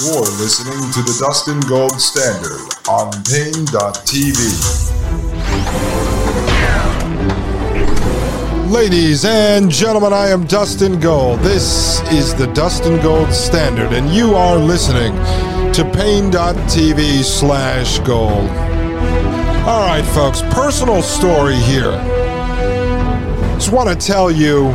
You're 0.00 0.20
listening 0.20 0.92
to 0.92 1.02
the 1.02 1.16
Dustin 1.18 1.58
Gold 1.68 2.00
Standard 2.00 2.60
on 2.88 3.10
Paine.tv. 3.24 4.38
Ladies 8.70 9.24
and 9.24 9.68
gentlemen, 9.68 10.12
I 10.12 10.28
am 10.28 10.46
Dustin 10.46 11.00
Gold. 11.00 11.40
This 11.40 12.00
is 12.12 12.32
the 12.32 12.46
Dustin 12.52 13.02
Gold 13.02 13.32
Standard, 13.32 13.92
and 13.92 14.08
you 14.12 14.36
are 14.36 14.56
listening 14.56 15.16
to 15.72 15.90
Paine.tv 15.92 17.24
slash 17.24 17.98
gold. 18.00 18.48
All 19.66 19.80
right, 19.84 20.04
folks, 20.14 20.42
personal 20.54 21.02
story 21.02 21.56
here. 21.56 21.90
Just 23.54 23.72
want 23.72 23.88
to 23.88 23.96
tell 23.96 24.30
you 24.30 24.68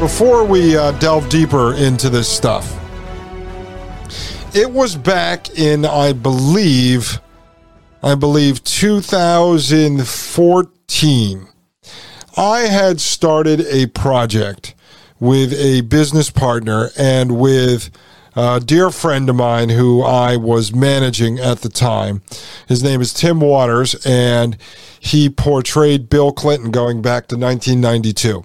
before 0.00 0.44
we 0.44 0.76
uh, 0.76 0.90
delve 0.98 1.28
deeper 1.28 1.74
into 1.74 2.10
this 2.10 2.28
stuff. 2.28 2.81
It 4.54 4.70
was 4.70 4.96
back 4.96 5.48
in, 5.58 5.86
I 5.86 6.12
believe, 6.12 7.20
I 8.02 8.14
believe 8.14 8.62
2014. 8.62 11.48
I 12.36 12.60
had 12.60 13.00
started 13.00 13.62
a 13.62 13.86
project 13.86 14.74
with 15.18 15.54
a 15.54 15.80
business 15.80 16.28
partner 16.28 16.90
and 16.98 17.38
with 17.38 17.88
a 18.36 18.60
dear 18.60 18.90
friend 18.90 19.30
of 19.30 19.36
mine 19.36 19.70
who 19.70 20.02
I 20.02 20.36
was 20.36 20.74
managing 20.74 21.38
at 21.38 21.62
the 21.62 21.70
time. 21.70 22.20
His 22.68 22.82
name 22.82 23.00
is 23.00 23.14
Tim 23.14 23.40
Waters, 23.40 23.94
and 24.04 24.58
he 25.00 25.30
portrayed 25.30 26.10
Bill 26.10 26.30
Clinton 26.30 26.70
going 26.70 27.00
back 27.00 27.26
to 27.28 27.36
1992. 27.36 28.44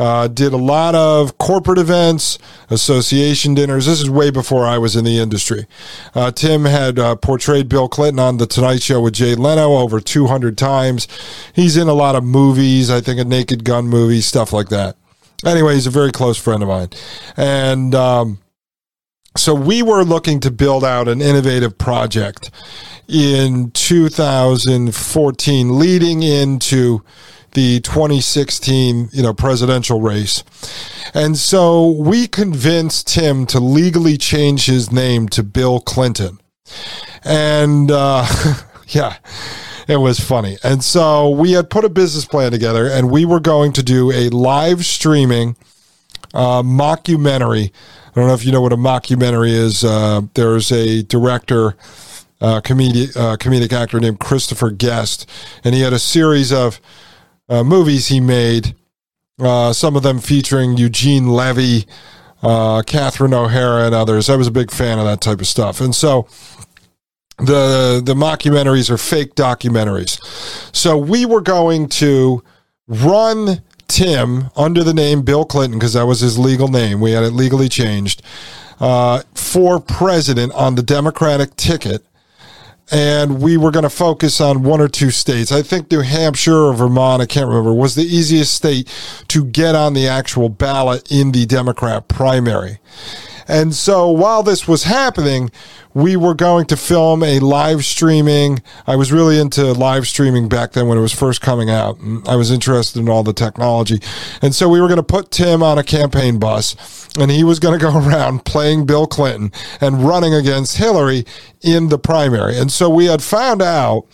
Uh, 0.00 0.28
did 0.28 0.54
a 0.54 0.56
lot 0.56 0.94
of 0.94 1.36
corporate 1.36 1.76
events, 1.76 2.38
association 2.70 3.52
dinners. 3.52 3.84
This 3.84 4.00
is 4.00 4.08
way 4.08 4.30
before 4.30 4.64
I 4.64 4.78
was 4.78 4.96
in 4.96 5.04
the 5.04 5.18
industry. 5.18 5.66
Uh, 6.14 6.30
Tim 6.30 6.64
had 6.64 6.98
uh, 6.98 7.16
portrayed 7.16 7.68
Bill 7.68 7.86
Clinton 7.86 8.18
on 8.18 8.38
The 8.38 8.46
Tonight 8.46 8.80
Show 8.80 9.02
with 9.02 9.12
Jay 9.12 9.34
Leno 9.34 9.76
over 9.76 10.00
200 10.00 10.56
times. 10.56 11.06
He's 11.54 11.76
in 11.76 11.86
a 11.86 11.92
lot 11.92 12.14
of 12.14 12.24
movies, 12.24 12.90
I 12.90 13.02
think 13.02 13.20
a 13.20 13.26
Naked 13.26 13.62
Gun 13.62 13.88
movie, 13.88 14.22
stuff 14.22 14.54
like 14.54 14.70
that. 14.70 14.96
Anyway, 15.44 15.74
he's 15.74 15.86
a 15.86 15.90
very 15.90 16.12
close 16.12 16.38
friend 16.38 16.62
of 16.62 16.70
mine. 16.70 16.88
And 17.36 17.94
um, 17.94 18.38
so 19.36 19.54
we 19.54 19.82
were 19.82 20.02
looking 20.02 20.40
to 20.40 20.50
build 20.50 20.82
out 20.82 21.08
an 21.08 21.20
innovative 21.20 21.76
project 21.76 22.50
in 23.06 23.70
2014, 23.72 25.78
leading 25.78 26.22
into 26.22 27.04
the 27.52 27.80
2016 27.80 29.08
you 29.12 29.22
know 29.22 29.34
presidential 29.34 30.00
race. 30.00 30.44
And 31.14 31.36
so 31.36 31.90
we 31.90 32.28
convinced 32.28 33.08
Tim 33.08 33.46
to 33.46 33.60
legally 33.60 34.16
change 34.16 34.66
his 34.66 34.92
name 34.92 35.28
to 35.30 35.42
bill 35.42 35.80
clinton. 35.80 36.40
And 37.24 37.90
uh, 37.90 38.26
yeah 38.88 39.16
it 39.90 39.96
was 39.96 40.20
funny. 40.20 40.56
And 40.62 40.84
so 40.84 41.28
we 41.28 41.52
had 41.52 41.68
put 41.68 41.84
a 41.84 41.88
business 41.88 42.24
plan 42.24 42.52
together 42.52 42.86
and 42.86 43.10
we 43.10 43.24
were 43.24 43.40
going 43.40 43.72
to 43.72 43.82
do 43.82 44.12
a 44.12 44.28
live 44.28 44.86
streaming 44.86 45.56
uh, 46.32 46.62
mockumentary. 46.62 47.72
I 48.06 48.12
don't 48.14 48.28
know 48.28 48.34
if 48.34 48.44
you 48.44 48.52
know 48.52 48.60
what 48.60 48.72
a 48.72 48.76
mockumentary 48.76 49.50
is. 49.50 49.82
Uh, 49.82 50.22
there's 50.34 50.70
a 50.70 51.02
director 51.02 51.76
uh, 52.40 52.60
comedic, 52.60 53.16
uh, 53.16 53.36
comedic 53.36 53.70
actor 53.70 54.00
named 54.00 54.18
christopher 54.18 54.70
guest 54.70 55.28
and 55.62 55.74
he 55.74 55.82
had 55.82 55.92
a 55.92 55.98
series 55.98 56.50
of 56.50 56.80
uh, 57.50 57.64
movies 57.64 58.06
he 58.06 58.20
made, 58.20 58.74
uh, 59.40 59.72
some 59.72 59.96
of 59.96 60.02
them 60.02 60.20
featuring 60.20 60.76
Eugene 60.76 61.26
Levy, 61.26 61.84
uh, 62.42 62.82
Catherine 62.86 63.34
O'Hara, 63.34 63.84
and 63.86 63.94
others. 63.94 64.30
I 64.30 64.36
was 64.36 64.46
a 64.46 64.52
big 64.52 64.70
fan 64.70 64.98
of 64.98 65.04
that 65.04 65.20
type 65.20 65.40
of 65.40 65.46
stuff. 65.46 65.80
And 65.80 65.94
so 65.94 66.26
the 67.38 68.00
the 68.04 68.14
mockumentaries 68.14 68.88
are 68.88 68.98
fake 68.98 69.34
documentaries. 69.34 70.18
So 70.74 70.96
we 70.96 71.26
were 71.26 71.40
going 71.40 71.88
to 71.88 72.42
run 72.86 73.62
Tim 73.88 74.50
under 74.56 74.84
the 74.84 74.94
name 74.94 75.22
Bill 75.22 75.44
Clinton 75.44 75.78
because 75.78 75.94
that 75.94 76.06
was 76.06 76.20
his 76.20 76.38
legal 76.38 76.68
name. 76.68 77.00
We 77.00 77.12
had 77.12 77.24
it 77.24 77.32
legally 77.32 77.68
changed 77.68 78.22
uh, 78.78 79.22
for 79.34 79.80
president 79.80 80.52
on 80.52 80.76
the 80.76 80.82
Democratic 80.82 81.56
ticket 81.56 82.04
and 82.90 83.40
we 83.40 83.56
were 83.56 83.70
going 83.70 83.84
to 83.84 83.90
focus 83.90 84.40
on 84.40 84.62
one 84.62 84.80
or 84.80 84.88
two 84.88 85.10
states. 85.10 85.52
I 85.52 85.62
think 85.62 85.90
New 85.90 86.00
Hampshire 86.00 86.64
or 86.64 86.74
Vermont, 86.74 87.22
I 87.22 87.26
can't 87.26 87.48
remember, 87.48 87.72
was 87.72 87.94
the 87.94 88.04
easiest 88.04 88.54
state 88.54 88.88
to 89.28 89.44
get 89.44 89.74
on 89.74 89.94
the 89.94 90.08
actual 90.08 90.48
ballot 90.48 91.10
in 91.10 91.32
the 91.32 91.46
Democrat 91.46 92.08
primary. 92.08 92.78
And 93.50 93.74
so 93.74 94.08
while 94.08 94.44
this 94.44 94.68
was 94.68 94.84
happening, 94.84 95.50
we 95.92 96.16
were 96.16 96.34
going 96.34 96.66
to 96.66 96.76
film 96.76 97.24
a 97.24 97.40
live 97.40 97.84
streaming. 97.84 98.62
I 98.86 98.94
was 98.94 99.10
really 99.10 99.40
into 99.40 99.72
live 99.72 100.06
streaming 100.06 100.48
back 100.48 100.70
then 100.70 100.86
when 100.86 100.96
it 100.96 101.00
was 101.00 101.12
first 101.12 101.40
coming 101.40 101.68
out. 101.68 101.98
And 101.98 102.26
I 102.28 102.36
was 102.36 102.52
interested 102.52 103.00
in 103.00 103.08
all 103.08 103.24
the 103.24 103.32
technology. 103.32 104.00
And 104.40 104.54
so 104.54 104.68
we 104.68 104.80
were 104.80 104.86
going 104.86 104.98
to 104.98 105.02
put 105.02 105.32
Tim 105.32 105.64
on 105.64 105.78
a 105.78 105.82
campaign 105.82 106.38
bus 106.38 107.08
and 107.18 107.28
he 107.28 107.42
was 107.42 107.58
going 107.58 107.76
to 107.76 107.84
go 107.84 107.98
around 108.08 108.44
playing 108.44 108.86
Bill 108.86 109.08
Clinton 109.08 109.50
and 109.80 110.06
running 110.06 110.32
against 110.32 110.76
Hillary 110.76 111.24
in 111.60 111.88
the 111.88 111.98
primary. 111.98 112.56
And 112.56 112.70
so 112.70 112.88
we 112.88 113.06
had 113.06 113.20
found 113.20 113.62
out 113.62 114.06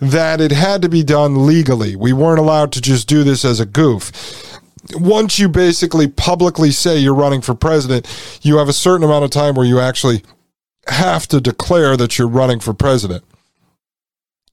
that 0.00 0.40
it 0.40 0.52
had 0.52 0.80
to 0.80 0.88
be 0.88 1.02
done 1.02 1.46
legally. 1.46 1.96
We 1.96 2.14
weren't 2.14 2.38
allowed 2.38 2.72
to 2.72 2.80
just 2.80 3.06
do 3.06 3.24
this 3.24 3.44
as 3.44 3.60
a 3.60 3.66
goof 3.66 4.49
once 4.94 5.38
you 5.38 5.48
basically 5.48 6.08
publicly 6.08 6.70
say 6.70 6.98
you're 6.98 7.14
running 7.14 7.40
for 7.40 7.54
president, 7.54 8.06
you 8.42 8.58
have 8.58 8.68
a 8.68 8.72
certain 8.72 9.04
amount 9.04 9.24
of 9.24 9.30
time 9.30 9.54
where 9.54 9.66
you 9.66 9.80
actually 9.80 10.22
have 10.88 11.26
to 11.28 11.40
declare 11.40 11.96
that 11.96 12.18
you're 12.18 12.28
running 12.28 12.60
for 12.60 12.74
president. 12.74 13.24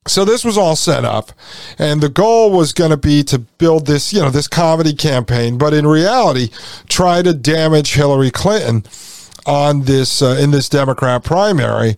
So 0.07 0.23
this 0.23 0.45
was 0.45 0.57
all 0.57 0.75
set 0.75 1.03
up, 1.03 1.31
and 1.77 1.99
the 1.99 2.09
goal 2.09 2.51
was 2.51 2.71
going 2.71 2.91
to 2.91 2.97
be 2.97 3.23
to 3.25 3.39
build 3.39 3.87
this, 3.87 4.13
you 4.13 4.21
know, 4.21 4.29
this 4.29 4.47
comedy 4.47 4.93
campaign, 4.93 5.57
but 5.57 5.73
in 5.73 5.85
reality, 5.85 6.49
try 6.87 7.21
to 7.21 7.33
damage 7.33 7.93
Hillary 7.93 8.31
Clinton 8.31 8.83
on 9.45 9.83
this 9.83 10.21
uh, 10.21 10.37
in 10.39 10.51
this 10.51 10.69
Democrat 10.69 11.23
primary, 11.23 11.97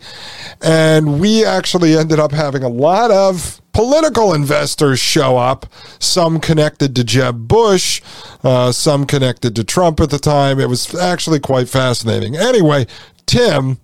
and 0.62 1.20
we 1.20 1.46
actually 1.46 1.96
ended 1.96 2.20
up 2.20 2.32
having 2.32 2.64
a 2.64 2.70
lot 2.70 3.12
of 3.12 3.62
political 3.80 4.34
investors 4.34 5.00
show 5.00 5.38
up, 5.38 5.66
some 6.00 6.42
connected 6.42 6.94
to 6.98 7.02
Jeb 7.02 7.48
Bush, 7.48 8.02
uh, 8.44 8.74
some 8.74 9.06
connected 9.06 9.56
to 9.56 9.64
Trump 9.64 10.02
at 10.02 10.10
the 10.10 10.20
time. 10.20 10.60
It 10.60 10.68
was 10.68 10.94
actually 10.96 11.40
quite 11.40 11.70
fascinating. 11.70 12.36
Anyway, 12.36 12.88
Tim 13.26 13.78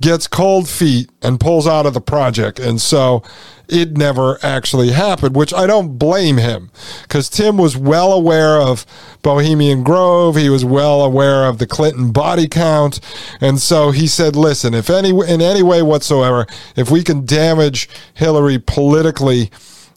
gets 0.00 0.26
cold 0.26 0.68
feet 0.68 1.10
and 1.22 1.40
pulls 1.40 1.66
out 1.66 1.86
of 1.86 1.94
the 1.94 2.00
project. 2.00 2.58
And 2.58 2.80
so 2.80 3.22
it 3.68 3.96
never 3.96 4.38
actually 4.42 4.90
happened, 4.90 5.34
which 5.34 5.54
I 5.54 5.66
don't 5.66 5.98
blame 5.98 6.36
him 6.36 6.70
because 7.02 7.28
Tim 7.28 7.56
was 7.56 7.76
well 7.76 8.12
aware 8.12 8.60
of 8.60 8.84
Bohemian 9.22 9.82
Grove. 9.82 10.36
He 10.36 10.50
was 10.50 10.64
well 10.64 11.02
aware 11.02 11.46
of 11.46 11.58
the 11.58 11.66
Clinton 11.66 12.12
body 12.12 12.48
count. 12.48 13.00
And 13.40 13.58
so 13.58 13.90
he 13.90 14.06
said, 14.06 14.36
listen, 14.36 14.74
if 14.74 14.90
any, 14.90 15.10
in 15.10 15.40
any 15.40 15.62
way 15.62 15.82
whatsoever, 15.82 16.46
if 16.76 16.90
we 16.90 17.02
can 17.02 17.24
damage 17.24 17.88
Hillary 18.14 18.58
politically 18.58 19.50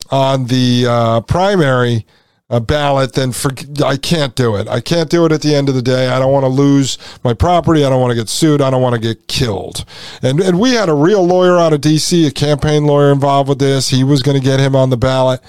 on 0.10 0.46
the 0.46 0.86
uh, 0.88 1.22
primary, 1.22 2.06
a 2.50 2.62
ballot, 2.62 3.14
then 3.14 3.32
for, 3.32 3.52
I 3.84 3.98
can't 3.98 4.36
do 4.36 4.56
it. 4.56 4.68
I 4.68 4.80
can't 4.80 5.10
do 5.10 5.26
it 5.26 5.32
at 5.32 5.42
the 5.42 5.56
end 5.56 5.68
of 5.68 5.74
the 5.74 5.82
day. 5.82 6.10
I 6.10 6.20
don't 6.20 6.32
want 6.32 6.44
to 6.44 6.50
lose 6.50 6.98
my 7.24 7.34
property. 7.34 7.84
I 7.84 7.90
don't 7.90 8.00
want 8.00 8.12
to 8.12 8.16
get 8.16 8.30
sued. 8.30 8.62
I 8.62 8.70
don't 8.70 8.84
want 8.84 8.94
to 8.94 9.02
get 9.02 9.28
killed. 9.28 9.84
And 10.22 10.40
and 10.40 10.60
we 10.60 10.72
had 10.72 10.88
a 10.88 10.94
real 10.94 11.26
lawyer 11.26 11.58
out 11.58 11.74
of 11.74 11.82
D.C., 11.82 12.28
a 12.28 12.32
campaign 12.32 12.86
lawyer 12.86 13.12
involved 13.12 13.50
with 13.50 13.60
this. 13.60 13.90
He 13.90 14.04
was 14.04 14.22
going 14.22 14.40
to 14.40 14.44
get 14.44 14.60
him 14.60 14.76
on 14.76 14.92
the 14.92 14.98
ballot. 14.98 15.42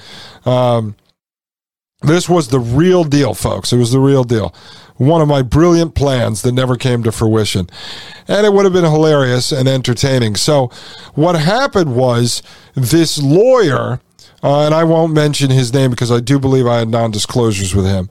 Um, 0.46 0.96
this 2.02 2.28
was 2.28 2.48
the 2.48 2.60
real 2.60 3.04
deal, 3.04 3.34
folks. 3.34 3.72
It 3.72 3.78
was 3.78 3.92
the 3.92 4.00
real 4.00 4.24
deal. 4.24 4.54
One 4.96 5.20
of 5.20 5.28
my 5.28 5.42
brilliant 5.42 5.94
plans 5.94 6.40
that 6.42 6.52
never 6.52 6.76
came 6.76 7.02
to 7.02 7.12
fruition. 7.12 7.68
And 8.26 8.46
it 8.46 8.52
would 8.54 8.64
have 8.64 8.72
been 8.72 8.84
hilarious 8.84 9.52
and 9.52 9.68
entertaining. 9.68 10.36
So, 10.36 10.68
what 11.14 11.38
happened 11.38 11.94
was 11.94 12.42
this 12.74 13.22
lawyer 13.22 14.00
uh, 14.46 14.64
and 14.64 14.72
I 14.72 14.84
won't 14.84 15.12
mention 15.12 15.50
his 15.50 15.74
name 15.74 15.90
because 15.90 16.12
I 16.12 16.20
do 16.20 16.38
believe 16.38 16.68
I 16.68 16.78
had 16.78 16.88
non-disclosures 16.88 17.74
with 17.74 17.84
him. 17.84 18.08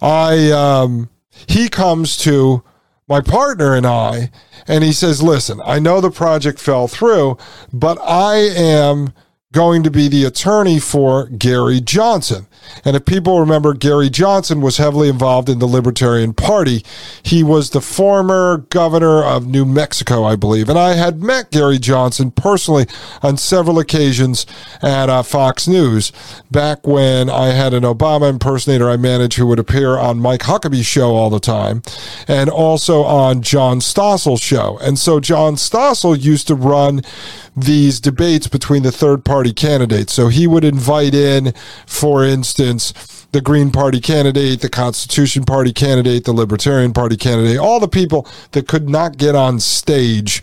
I 0.00 0.50
um, 0.50 1.10
he 1.46 1.68
comes 1.68 2.16
to 2.18 2.62
my 3.06 3.20
partner 3.20 3.74
and 3.74 3.86
I, 3.86 4.30
and 4.66 4.82
he 4.82 4.92
says, 4.92 5.22
"Listen, 5.22 5.60
I 5.62 5.78
know 5.78 6.00
the 6.00 6.10
project 6.10 6.58
fell 6.58 6.88
through, 6.88 7.36
but 7.72 7.98
I 8.00 8.36
am." 8.36 9.12
going 9.52 9.84
to 9.84 9.90
be 9.90 10.08
the 10.08 10.24
attorney 10.24 10.80
for 10.80 11.26
Gary 11.28 11.80
Johnson. 11.80 12.48
And 12.84 12.96
if 12.96 13.04
people 13.04 13.40
remember, 13.40 13.74
Gary 13.74 14.10
Johnson 14.10 14.60
was 14.60 14.76
heavily 14.76 15.08
involved 15.08 15.48
in 15.48 15.58
the 15.58 15.66
Libertarian 15.66 16.34
Party. 16.34 16.84
He 17.22 17.42
was 17.42 17.70
the 17.70 17.80
former 17.80 18.58
governor 18.70 19.22
of 19.22 19.46
New 19.46 19.64
Mexico, 19.64 20.24
I 20.24 20.36
believe. 20.36 20.68
And 20.68 20.78
I 20.78 20.94
had 20.94 21.22
met 21.22 21.50
Gary 21.50 21.78
Johnson 21.78 22.30
personally 22.30 22.86
on 23.22 23.36
several 23.36 23.78
occasions 23.78 24.46
at 24.82 25.08
uh, 25.08 25.22
Fox 25.22 25.66
News 25.68 26.12
back 26.50 26.86
when 26.86 27.30
I 27.30 27.48
had 27.48 27.74
an 27.74 27.82
Obama 27.84 28.30
impersonator 28.30 28.88
I 28.88 28.96
managed 28.96 29.36
who 29.36 29.46
would 29.46 29.58
appear 29.58 29.98
on 29.98 30.20
Mike 30.20 30.42
Huckabee's 30.42 30.86
show 30.86 31.14
all 31.14 31.30
the 31.30 31.40
time 31.40 31.82
and 32.28 32.50
also 32.50 33.02
on 33.02 33.42
John 33.42 33.80
Stossel's 33.80 34.40
show. 34.40 34.78
And 34.78 34.98
so 34.98 35.20
John 35.20 35.54
Stossel 35.56 36.20
used 36.20 36.46
to 36.48 36.54
run 36.54 37.02
these 37.56 38.00
debates 38.00 38.48
between 38.48 38.82
the 38.82 38.92
third 38.92 39.24
party 39.24 39.52
candidates. 39.52 40.12
So 40.12 40.28
he 40.28 40.46
would 40.46 40.64
invite 40.64 41.14
in, 41.14 41.52
for 41.86 42.24
instance, 42.24 42.92
the 43.34 43.40
Green 43.40 43.72
Party 43.72 44.00
candidate, 44.00 44.60
the 44.60 44.68
Constitution 44.68 45.44
Party 45.44 45.72
candidate, 45.72 46.24
the 46.24 46.32
Libertarian 46.32 46.92
Party 46.92 47.16
candidate, 47.16 47.58
all 47.58 47.80
the 47.80 47.88
people 47.88 48.28
that 48.52 48.68
could 48.68 48.88
not 48.88 49.18
get 49.18 49.34
on 49.34 49.58
stage 49.58 50.40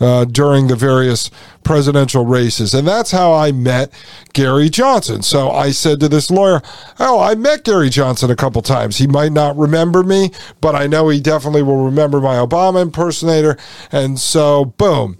uh, 0.00 0.26
during 0.26 0.66
the 0.66 0.76
various 0.76 1.30
presidential 1.64 2.26
races. 2.26 2.74
And 2.74 2.86
that's 2.86 3.10
how 3.10 3.32
I 3.32 3.52
met 3.52 3.90
Gary 4.34 4.68
Johnson. 4.68 5.22
So 5.22 5.50
I 5.50 5.70
said 5.70 5.98
to 6.00 6.08
this 6.08 6.30
lawyer, 6.30 6.60
Oh, 6.98 7.18
I 7.20 7.34
met 7.34 7.64
Gary 7.64 7.88
Johnson 7.88 8.30
a 8.30 8.36
couple 8.36 8.60
times. 8.60 8.98
He 8.98 9.06
might 9.06 9.32
not 9.32 9.56
remember 9.56 10.02
me, 10.02 10.30
but 10.60 10.74
I 10.74 10.86
know 10.86 11.08
he 11.08 11.20
definitely 11.20 11.62
will 11.62 11.84
remember 11.84 12.20
my 12.20 12.34
Obama 12.34 12.82
impersonator. 12.82 13.56
And 13.90 14.20
so, 14.20 14.66
boom 14.66 15.18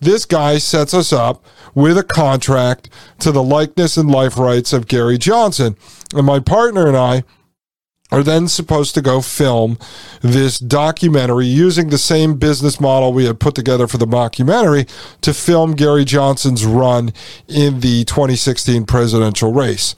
this 0.00 0.24
guy 0.24 0.58
sets 0.58 0.94
us 0.94 1.12
up 1.12 1.44
with 1.74 1.98
a 1.98 2.04
contract 2.04 2.88
to 3.20 3.30
the 3.32 3.42
likeness 3.42 3.96
and 3.96 4.10
life 4.10 4.38
rights 4.38 4.72
of 4.72 4.88
Gary 4.88 5.18
Johnson. 5.18 5.76
And 6.14 6.26
my 6.26 6.40
partner 6.40 6.86
and 6.86 6.96
I 6.96 7.24
are 8.12 8.22
then 8.22 8.46
supposed 8.46 8.94
to 8.94 9.02
go 9.02 9.20
film 9.20 9.78
this 10.20 10.58
documentary 10.58 11.46
using 11.46 11.88
the 11.90 11.98
same 11.98 12.38
business 12.38 12.80
model 12.80 13.12
we 13.12 13.24
had 13.24 13.40
put 13.40 13.54
together 13.54 13.86
for 13.86 13.98
the 13.98 14.06
mockumentary 14.06 14.88
to 15.22 15.34
film 15.34 15.74
Gary 15.74 16.04
Johnson's 16.04 16.64
run 16.64 17.12
in 17.48 17.80
the 17.80 18.04
2016 18.04 18.86
presidential 18.86 19.52
race. 19.52 19.96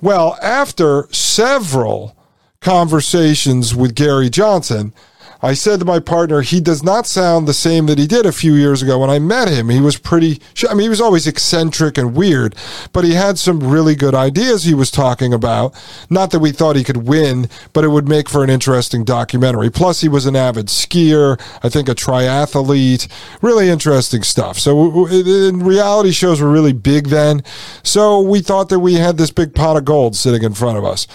Well, 0.00 0.38
after 0.42 1.06
several 1.12 2.16
conversations 2.60 3.74
with 3.74 3.94
Gary 3.94 4.30
Johnson, 4.30 4.94
I 5.44 5.52
said 5.52 5.78
to 5.80 5.84
my 5.84 6.00
partner, 6.00 6.40
he 6.40 6.58
does 6.58 6.82
not 6.82 7.06
sound 7.06 7.46
the 7.46 7.52
same 7.52 7.84
that 7.86 7.98
he 7.98 8.06
did 8.06 8.24
a 8.24 8.32
few 8.32 8.54
years 8.54 8.80
ago 8.80 9.00
when 9.00 9.10
I 9.10 9.18
met 9.18 9.46
him. 9.46 9.68
He 9.68 9.78
was 9.78 9.98
pretty, 9.98 10.40
I 10.66 10.72
mean, 10.72 10.84
he 10.84 10.88
was 10.88 11.02
always 11.02 11.26
eccentric 11.26 11.98
and 11.98 12.16
weird, 12.16 12.54
but 12.94 13.04
he 13.04 13.12
had 13.12 13.38
some 13.38 13.60
really 13.60 13.94
good 13.94 14.14
ideas 14.14 14.64
he 14.64 14.72
was 14.72 14.90
talking 14.90 15.34
about. 15.34 15.74
Not 16.08 16.30
that 16.30 16.38
we 16.38 16.50
thought 16.50 16.76
he 16.76 16.82
could 16.82 17.06
win, 17.06 17.50
but 17.74 17.84
it 17.84 17.88
would 17.88 18.08
make 18.08 18.30
for 18.30 18.42
an 18.42 18.48
interesting 18.48 19.04
documentary. 19.04 19.68
Plus, 19.68 20.00
he 20.00 20.08
was 20.08 20.24
an 20.24 20.34
avid 20.34 20.68
skier, 20.68 21.38
I 21.62 21.68
think 21.68 21.90
a 21.90 21.94
triathlete, 21.94 23.06
really 23.42 23.68
interesting 23.68 24.22
stuff. 24.22 24.58
So, 24.58 25.06
reality 25.06 26.12
shows 26.12 26.40
were 26.40 26.50
really 26.50 26.72
big 26.72 27.08
then. 27.08 27.42
So, 27.82 28.18
we 28.18 28.40
thought 28.40 28.70
that 28.70 28.80
we 28.80 28.94
had 28.94 29.18
this 29.18 29.30
big 29.30 29.54
pot 29.54 29.76
of 29.76 29.84
gold 29.84 30.16
sitting 30.16 30.42
in 30.42 30.54
front 30.54 30.78
of 30.78 30.86
us. 30.86 31.06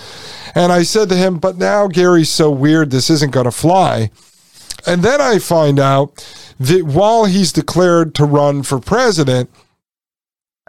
And 0.53 0.71
I 0.71 0.83
said 0.83 1.09
to 1.09 1.15
him, 1.15 1.39
but 1.39 1.57
now 1.57 1.87
Gary's 1.87 2.29
so 2.29 2.51
weird, 2.51 2.91
this 2.91 3.09
isn't 3.09 3.31
going 3.31 3.45
to 3.45 3.51
fly. 3.51 4.11
And 4.85 5.03
then 5.03 5.21
I 5.21 5.39
find 5.39 5.79
out 5.79 6.25
that 6.59 6.85
while 6.85 7.25
he's 7.25 7.51
declared 7.51 8.15
to 8.15 8.25
run 8.25 8.63
for 8.63 8.79
president, 8.79 9.49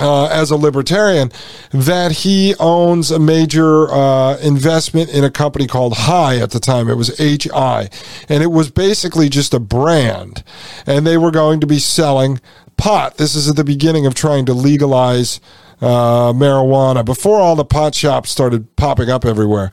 uh, 0.00 0.26
as 0.26 0.50
a 0.50 0.56
libertarian, 0.56 1.30
that 1.72 2.12
he 2.12 2.54
owns 2.58 3.10
a 3.10 3.18
major 3.18 3.90
uh, 3.92 4.38
investment 4.38 5.10
in 5.10 5.24
a 5.24 5.30
company 5.30 5.66
called 5.66 5.92
High 5.92 6.38
at 6.38 6.50
the 6.50 6.60
time. 6.60 6.88
It 6.88 6.94
was 6.94 7.16
HI. 7.18 7.88
And 8.28 8.42
it 8.42 8.50
was 8.50 8.70
basically 8.70 9.28
just 9.28 9.52
a 9.52 9.60
brand. 9.60 10.42
And 10.86 11.06
they 11.06 11.18
were 11.18 11.30
going 11.30 11.60
to 11.60 11.66
be 11.66 11.78
selling 11.78 12.40
pot. 12.76 13.18
This 13.18 13.34
is 13.34 13.48
at 13.48 13.56
the 13.56 13.64
beginning 13.64 14.06
of 14.06 14.14
trying 14.14 14.46
to 14.46 14.54
legalize 14.54 15.38
uh, 15.80 16.32
marijuana 16.32 17.04
before 17.04 17.40
all 17.40 17.56
the 17.56 17.64
pot 17.64 17.94
shops 17.94 18.30
started 18.30 18.74
popping 18.76 19.08
up 19.08 19.24
everywhere. 19.24 19.72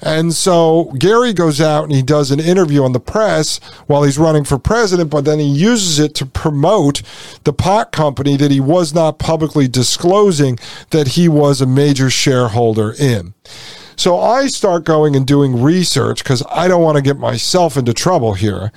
And 0.00 0.32
so 0.32 0.92
Gary 0.98 1.32
goes 1.32 1.60
out 1.60 1.84
and 1.84 1.92
he 1.92 2.02
does 2.02 2.30
an 2.30 2.38
interview 2.38 2.84
on 2.84 2.92
the 2.92 3.00
press 3.00 3.58
while 3.86 4.04
he's 4.04 4.18
running 4.18 4.44
for 4.44 4.58
president, 4.58 5.10
but 5.10 5.24
then 5.24 5.38
he 5.38 5.48
uses 5.48 5.98
it 5.98 6.14
to 6.16 6.26
promote 6.26 7.02
the 7.44 7.52
pot 7.52 7.90
company 7.90 8.36
that 8.36 8.50
he 8.50 8.60
was 8.60 8.94
not 8.94 9.18
publicly 9.18 9.66
disclosing 9.66 10.58
that 10.90 11.08
he 11.08 11.28
was 11.28 11.60
a 11.60 11.66
major 11.66 12.10
shareholder 12.10 12.92
in. 12.92 13.34
So 13.98 14.18
I 14.20 14.46
start 14.46 14.84
going 14.84 15.16
and 15.16 15.26
doing 15.26 15.60
research 15.60 16.22
because 16.22 16.42
I 16.48 16.68
don't 16.68 16.82
want 16.82 16.96
to 16.96 17.02
get 17.02 17.18
myself 17.18 17.76
into 17.76 17.92
trouble 17.92 18.34
here. 18.34 18.70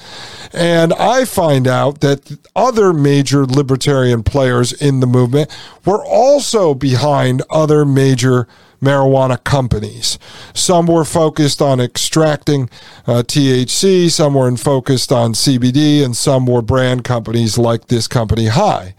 And 0.51 0.93
I 0.93 1.25
find 1.25 1.67
out 1.67 2.01
that 2.01 2.37
other 2.55 2.91
major 2.91 3.45
libertarian 3.45 4.23
players 4.23 4.73
in 4.73 4.99
the 4.99 5.05
movement 5.05 5.55
were 5.85 6.03
also 6.03 6.73
behind 6.73 7.43
other 7.51 7.85
major 7.85 8.47
marijuana 8.81 9.41
companies. 9.43 10.17
Some 10.55 10.87
were 10.87 11.05
focused 11.05 11.61
on 11.61 11.79
extracting 11.79 12.69
uh, 13.05 13.21
THC, 13.21 14.09
some 14.09 14.33
were 14.33 14.57
focused 14.57 15.11
on 15.11 15.33
CBD, 15.33 16.03
and 16.03 16.17
some 16.17 16.47
were 16.47 16.63
brand 16.63 17.03
companies 17.03 17.59
like 17.59 17.87
this 17.87 18.07
company, 18.07 18.47
High. 18.47 18.95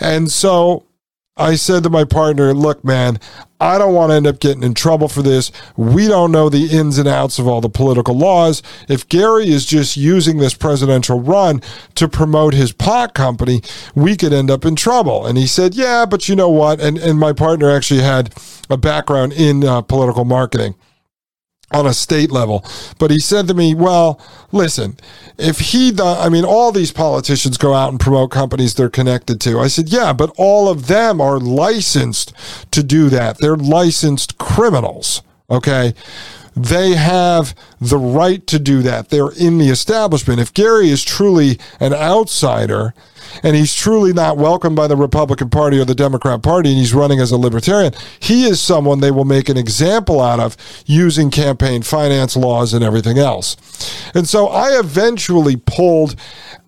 And 0.00 0.30
so 0.30 0.85
I 1.38 1.56
said 1.56 1.82
to 1.82 1.90
my 1.90 2.04
partner, 2.04 2.54
look, 2.54 2.82
man, 2.82 3.20
I 3.60 3.76
don't 3.76 3.92
want 3.92 4.10
to 4.10 4.14
end 4.14 4.26
up 4.26 4.40
getting 4.40 4.62
in 4.62 4.72
trouble 4.72 5.06
for 5.06 5.20
this. 5.20 5.52
We 5.76 6.08
don't 6.08 6.32
know 6.32 6.48
the 6.48 6.68
ins 6.70 6.96
and 6.96 7.06
outs 7.06 7.38
of 7.38 7.46
all 7.46 7.60
the 7.60 7.68
political 7.68 8.16
laws. 8.16 8.62
If 8.88 9.06
Gary 9.10 9.48
is 9.48 9.66
just 9.66 9.98
using 9.98 10.38
this 10.38 10.54
presidential 10.54 11.20
run 11.20 11.60
to 11.96 12.08
promote 12.08 12.54
his 12.54 12.72
pot 12.72 13.12
company, 13.12 13.60
we 13.94 14.16
could 14.16 14.32
end 14.32 14.50
up 14.50 14.64
in 14.64 14.76
trouble. 14.76 15.26
And 15.26 15.36
he 15.36 15.46
said, 15.46 15.74
yeah, 15.74 16.06
but 16.06 16.26
you 16.26 16.36
know 16.36 16.50
what? 16.50 16.80
And, 16.80 16.96
and 16.96 17.18
my 17.18 17.34
partner 17.34 17.70
actually 17.70 18.00
had 18.00 18.34
a 18.70 18.78
background 18.78 19.34
in 19.34 19.62
uh, 19.62 19.82
political 19.82 20.24
marketing 20.24 20.74
on 21.72 21.86
a 21.86 21.94
state 21.94 22.30
level. 22.30 22.64
But 22.98 23.10
he 23.10 23.18
said 23.18 23.48
to 23.48 23.54
me, 23.54 23.74
well, 23.74 24.20
listen, 24.52 24.96
if 25.38 25.58
he, 25.58 25.90
does, 25.90 26.24
I 26.24 26.28
mean, 26.28 26.44
all 26.44 26.72
these 26.72 26.92
politicians 26.92 27.58
go 27.58 27.74
out 27.74 27.90
and 27.90 28.00
promote 28.00 28.30
companies 28.30 28.74
they're 28.74 28.88
connected 28.88 29.40
to. 29.42 29.58
I 29.58 29.68
said, 29.68 29.88
yeah, 29.88 30.12
but 30.12 30.32
all 30.36 30.68
of 30.68 30.86
them 30.86 31.20
are 31.20 31.38
licensed 31.38 32.32
to 32.70 32.82
do 32.82 33.08
that. 33.08 33.38
They're 33.38 33.56
licensed 33.56 34.38
criminals. 34.38 35.22
Okay. 35.50 35.94
They 36.56 36.94
have 36.94 37.54
the 37.80 37.98
right 37.98 38.44
to 38.46 38.58
do 38.58 38.80
that. 38.82 39.10
They're 39.10 39.30
in 39.32 39.58
the 39.58 39.68
establishment. 39.68 40.40
If 40.40 40.54
Gary 40.54 40.88
is 40.88 41.04
truly 41.04 41.58
an 41.80 41.92
outsider, 41.92 42.94
and 43.42 43.54
he's 43.54 43.74
truly 43.74 44.14
not 44.14 44.38
welcomed 44.38 44.76
by 44.76 44.86
the 44.86 44.96
Republican 44.96 45.50
Party 45.50 45.78
or 45.78 45.84
the 45.84 45.94
Democrat 45.94 46.42
Party, 46.42 46.70
and 46.70 46.78
he's 46.78 46.94
running 46.94 47.20
as 47.20 47.30
a 47.30 47.36
libertarian, 47.36 47.92
he 48.20 48.44
is 48.44 48.60
someone 48.60 49.00
they 49.00 49.10
will 49.10 49.26
make 49.26 49.48
an 49.50 49.56
example 49.56 50.20
out 50.20 50.40
of 50.40 50.56
using 50.86 51.30
campaign 51.30 51.82
finance 51.82 52.36
laws 52.36 52.72
and 52.72 52.82
everything 52.82 53.18
else. 53.18 53.56
And 54.14 54.26
so 54.26 54.48
I 54.48 54.78
eventually 54.78 55.56
pulled 55.56 56.16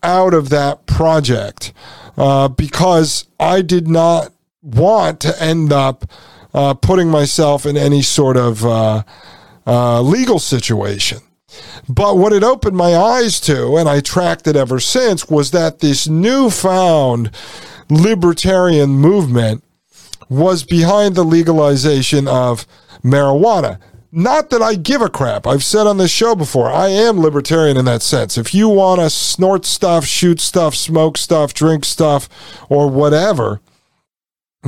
out 0.03 0.35
of 0.35 0.51
that 0.51 0.87
project 0.87 1.73
uh, 2.19 2.49
because 2.49 3.27
I 3.41 3.63
did 3.63 3.89
not 3.89 4.33
want 4.63 5.21
to 5.21 5.43
end 5.43 5.73
up 5.73 6.05
uh, 6.53 6.75
putting 6.75 7.09
myself 7.09 7.65
in 7.65 7.77
any 7.77 8.03
sort 8.03 8.37
of 8.37 8.65
uh, 8.65 9.03
uh 9.69 10.01
legal 10.03 10.39
situation. 10.39 11.21
But 11.89 12.19
what 12.19 12.33
it 12.33 12.43
opened 12.43 12.77
my 12.77 12.95
eyes 12.97 13.41
to, 13.43 13.77
and 13.77 13.89
I 13.89 14.01
tracked 14.01 14.47
it 14.47 14.57
ever 14.57 14.81
since, 14.81 15.29
was 15.29 15.51
that 15.53 15.81
this 15.81 16.09
newfound 16.09 17.31
libertarian 17.89 18.91
movement 18.91 19.65
was 20.29 20.65
behind 20.65 21.15
the 21.15 21.25
legalization 21.25 22.29
of 22.29 22.67
marijuana. 23.03 23.79
Not 24.11 24.51
that 24.51 24.63
I 24.63 24.75
give 24.75 25.03
a 25.03 25.11
crap. 25.11 25.47
I've 25.47 25.65
said 25.65 25.87
on 25.87 25.99
this 25.99 26.11
show 26.11 26.35
before, 26.35 26.71
I 26.71 26.89
am 26.89 27.21
libertarian 27.21 27.77
in 27.77 27.85
that 27.87 28.03
sense. 28.03 28.39
If 28.39 28.55
you 28.55 28.69
want 28.69 29.01
to 29.01 29.11
snort 29.11 29.67
stuff, 29.67 30.07
shoot 30.07 30.41
stuff, 30.41 30.75
smoke 30.75 31.19
stuff, 31.19 31.53
drink 31.53 31.85
stuff, 31.85 32.29
or 32.71 32.89
whatever, 32.89 33.61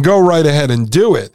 go 0.00 0.20
right 0.20 0.44
ahead 0.44 0.70
and 0.70 0.90
do 0.90 1.14
it. 1.14 1.34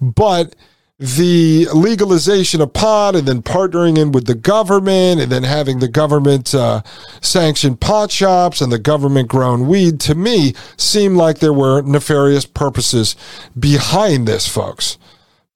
But 0.00 0.54
the 1.00 1.66
legalization 1.72 2.60
of 2.60 2.74
pot 2.74 3.16
and 3.16 3.26
then 3.26 3.42
partnering 3.42 3.96
in 3.96 4.12
with 4.12 4.26
the 4.26 4.34
government 4.34 5.18
and 5.18 5.32
then 5.32 5.42
having 5.42 5.78
the 5.78 5.88
government 5.88 6.54
uh, 6.54 6.82
sanction 7.22 7.74
pot 7.74 8.10
shops 8.10 8.60
and 8.60 8.70
the 8.70 8.78
government 8.78 9.26
grown 9.26 9.66
weed 9.66 9.98
to 9.98 10.14
me 10.14 10.52
seemed 10.76 11.16
like 11.16 11.38
there 11.38 11.54
were 11.54 11.80
nefarious 11.80 12.44
purposes 12.44 13.16
behind 13.58 14.28
this, 14.28 14.46
folks 14.46 14.98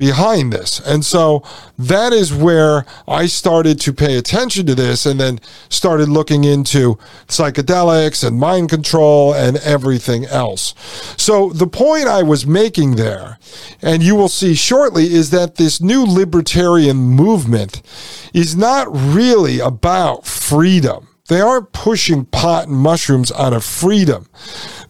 behind 0.05 0.53
this. 0.53 0.81
And 0.81 1.03
so 1.03 1.43
that 1.79 2.13
is 2.13 2.31
where 2.31 2.85
I 3.09 3.25
started 3.25 3.81
to 3.81 3.93
pay 3.95 4.19
attention 4.19 4.67
to 4.67 4.75
this 4.75 5.07
and 5.07 5.19
then 5.19 5.41
started 5.71 6.11
looking 6.11 6.45
into 6.45 6.99
psychedelics 7.27 8.23
and 8.23 8.39
mind 8.39 8.69
control 8.69 9.33
and 9.33 9.57
everything 9.59 10.27
else. 10.27 10.75
So 11.17 11.49
the 11.55 11.67
point 11.67 12.07
I 12.07 12.23
was 12.23 12.47
making 12.47 12.97
there, 12.97 13.39
and 13.81 14.03
you 14.03 14.15
will 14.15 14.29
see 14.29 14.55
shortly, 14.55 15.05
is 15.05 15.31
that 15.31 15.55
this 15.55 15.81
new 15.81 16.05
libertarian 16.05 16.99
movement 16.99 17.81
is 18.35 18.55
not 18.55 18.87
really 18.91 19.59
about 19.59 20.27
freedom. 20.27 21.09
They 21.29 21.41
aren't 21.41 21.73
pushing 21.73 22.27
pot 22.27 22.69
and 22.69 22.77
mushrooms 22.77 23.33
out 23.33 23.55
of 23.55 23.65
freedom. 23.65 24.29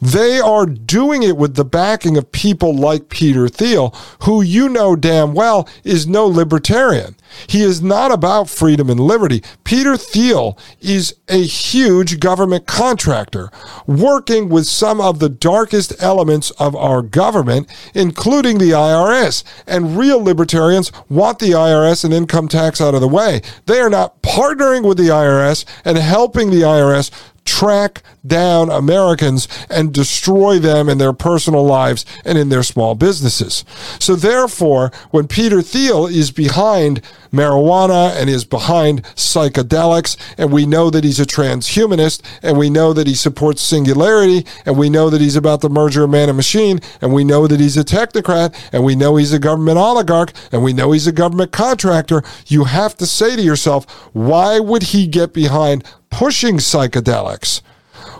They 0.00 0.40
are 0.40 0.66
doing 0.66 1.22
it 1.22 1.36
with 1.36 1.54
the 1.54 1.64
backing 1.64 2.16
of 2.16 2.32
people 2.32 2.74
like 2.74 3.08
Peter 3.08 3.48
Thiel, 3.48 3.94
who 4.22 4.42
you 4.42 4.68
know 4.68 4.96
damn 4.96 5.34
well 5.34 5.68
is 5.82 6.06
no 6.06 6.26
libertarian. 6.26 7.16
He 7.46 7.62
is 7.62 7.82
not 7.82 8.12
about 8.12 8.48
freedom 8.48 8.88
and 8.90 9.00
liberty. 9.00 9.42
Peter 9.64 9.96
Thiel 9.96 10.58
is 10.80 11.14
a 11.28 11.42
huge 11.42 12.20
government 12.20 12.66
contractor 12.66 13.50
working 13.86 14.48
with 14.48 14.66
some 14.66 15.00
of 15.00 15.18
the 15.18 15.28
darkest 15.28 15.94
elements 16.00 16.50
of 16.52 16.76
our 16.76 17.02
government, 17.02 17.68
including 17.94 18.58
the 18.58 18.70
IRS. 18.70 19.42
And 19.66 19.96
real 19.98 20.22
libertarians 20.22 20.92
want 21.08 21.38
the 21.38 21.50
IRS 21.50 22.04
and 22.04 22.14
income 22.14 22.48
tax 22.48 22.80
out 22.80 22.94
of 22.94 23.00
the 23.00 23.08
way. 23.08 23.42
They 23.66 23.80
are 23.80 23.90
not 23.90 24.22
partnering 24.22 24.86
with 24.86 24.98
the 24.98 25.08
IRS 25.08 25.64
and 25.84 25.98
helping 25.98 26.50
the 26.50 26.62
IRS 26.62 27.10
track 27.44 28.02
down 28.26 28.70
Americans 28.70 29.48
and 29.68 29.92
destroy 29.92 30.58
them 30.58 30.88
in 30.88 30.98
their 30.98 31.12
personal 31.12 31.64
lives 31.64 32.04
and 32.24 32.38
in 32.38 32.48
their 32.48 32.62
small 32.62 32.94
businesses. 32.94 33.64
So 33.98 34.16
therefore, 34.16 34.90
when 35.10 35.28
Peter 35.28 35.62
Thiel 35.62 36.06
is 36.06 36.30
behind 36.30 37.02
marijuana 37.32 38.14
and 38.16 38.30
is 38.30 38.44
behind 38.44 39.02
psychedelics, 39.14 40.16
and 40.38 40.52
we 40.52 40.66
know 40.66 40.88
that 40.90 41.04
he's 41.04 41.20
a 41.20 41.26
transhumanist, 41.26 42.22
and 42.42 42.56
we 42.56 42.70
know 42.70 42.92
that 42.92 43.06
he 43.06 43.14
supports 43.14 43.60
singularity, 43.60 44.46
and 44.64 44.78
we 44.78 44.88
know 44.88 45.10
that 45.10 45.20
he's 45.20 45.36
about 45.36 45.60
the 45.60 45.68
merger 45.68 46.04
of 46.04 46.10
man 46.10 46.28
and 46.28 46.36
machine, 46.36 46.80
and 47.00 47.12
we 47.12 47.24
know 47.24 47.46
that 47.46 47.60
he's 47.60 47.76
a 47.76 47.84
technocrat, 47.84 48.54
and 48.72 48.84
we 48.84 48.94
know 48.94 49.16
he's 49.16 49.32
a 49.32 49.38
government 49.38 49.78
oligarch, 49.78 50.32
and 50.52 50.62
we 50.62 50.72
know 50.72 50.92
he's 50.92 51.06
a 51.06 51.12
government 51.12 51.52
contractor, 51.52 52.22
you 52.46 52.64
have 52.64 52.96
to 52.96 53.06
say 53.06 53.36
to 53.36 53.42
yourself, 53.42 53.84
why 54.14 54.60
would 54.60 54.84
he 54.84 55.06
get 55.06 55.32
behind 55.32 55.84
pushing 56.14 56.58
psychedelics? 56.58 57.60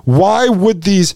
Why 0.04 0.48
would 0.48 0.82
these 0.82 1.14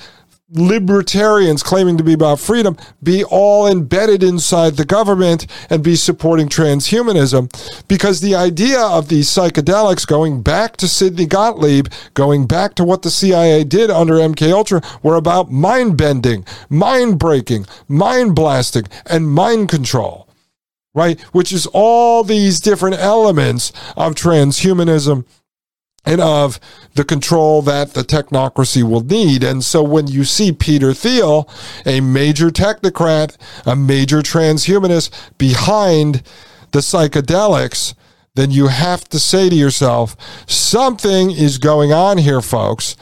libertarians 0.51 1.63
claiming 1.63 1.99
to 1.99 2.05
be 2.05 2.15
about 2.15 2.41
freedom 2.41 2.75
be 3.03 3.23
all 3.25 3.67
embedded 3.67 4.23
inside 4.23 4.77
the 4.77 4.85
government 4.85 5.47
and 5.69 5.85
be 5.85 5.95
supporting 5.95 6.49
transhumanism 6.49 7.51
because 7.87 8.21
the 8.21 8.35
idea 8.35 8.81
of 8.81 9.09
these 9.09 9.29
psychedelics 9.29 10.07
going 10.07 10.41
back 10.41 10.75
to 10.75 10.89
Sidney 10.89 11.27
Gottlieb 11.27 11.89
going 12.15 12.47
back 12.47 12.75
to 12.77 12.85
what 12.85 13.03
the 13.03 13.11
CIA 13.11 13.63
did 13.63 13.91
under 13.91 14.15
MK 14.15 14.51
Ultra 14.51 14.81
were 15.03 15.17
about 15.17 15.51
mind 15.51 15.99
bending 15.99 16.47
mind 16.71 17.19
breaking 17.19 17.67
mind 17.87 18.35
blasting 18.35 18.87
and 19.05 19.29
mind 19.29 19.69
control 19.69 20.31
right 20.95 21.21
which 21.33 21.53
is 21.53 21.67
all 21.75 22.25
these 22.25 22.59
different 22.59 22.97
elements 22.97 23.71
of 23.99 24.15
transhumanism 24.15 25.27
and 26.09 26.23
of 26.23 26.59
the 26.95 27.05
control 27.05 27.61
that 27.61 27.93
the 27.93 28.01
technocracy 28.01 28.83
will 28.83 29.03
need. 29.03 29.45
And 29.45 29.63
so 29.63 29.83
when 29.83 30.07
you 30.07 30.25
see 30.25 30.53
Peter 30.53 30.95
Thiel, 30.95 31.47
a 31.85 32.01
major 32.01 32.49
technocrat, 32.49 33.37
a 33.67 33.77
major 33.77 34.21
transhumanist 34.21 35.11
behind 35.37 36.23
the 36.73 36.79
psychedelics, 36.79 37.95
then 38.35 38.51
you 38.51 38.69
have 38.69 39.05
to 39.11 39.19
say 39.19 39.51
to 39.51 39.55
yourself, 39.55 40.17
something 40.49 41.31
is 41.31 41.59
going 41.59 41.93
on 41.93 42.17
here, 42.17 42.41
folks. 42.41 42.97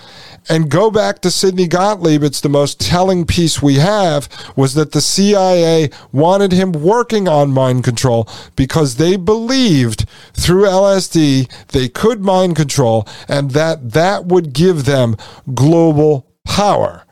And 0.48 0.70
go 0.70 0.90
back 0.90 1.20
to 1.20 1.30
Sidney 1.30 1.66
Gottlieb. 1.66 2.22
It's 2.22 2.40
the 2.40 2.48
most 2.48 2.80
telling 2.80 3.26
piece 3.26 3.60
we 3.60 3.76
have 3.76 4.28
was 4.54 4.74
that 4.74 4.92
the 4.92 5.00
CIA 5.00 5.90
wanted 6.12 6.52
him 6.52 6.72
working 6.72 7.26
on 7.26 7.50
mind 7.50 7.84
control 7.84 8.28
because 8.54 8.96
they 8.96 9.16
believed 9.16 10.08
through 10.34 10.64
LSD 10.64 11.50
they 11.68 11.88
could 11.88 12.20
mind 12.20 12.56
control 12.56 13.06
and 13.28 13.50
that 13.52 13.92
that 13.92 14.26
would 14.26 14.52
give 14.52 14.84
them 14.84 15.16
global 15.54 16.26
power. 16.44 17.05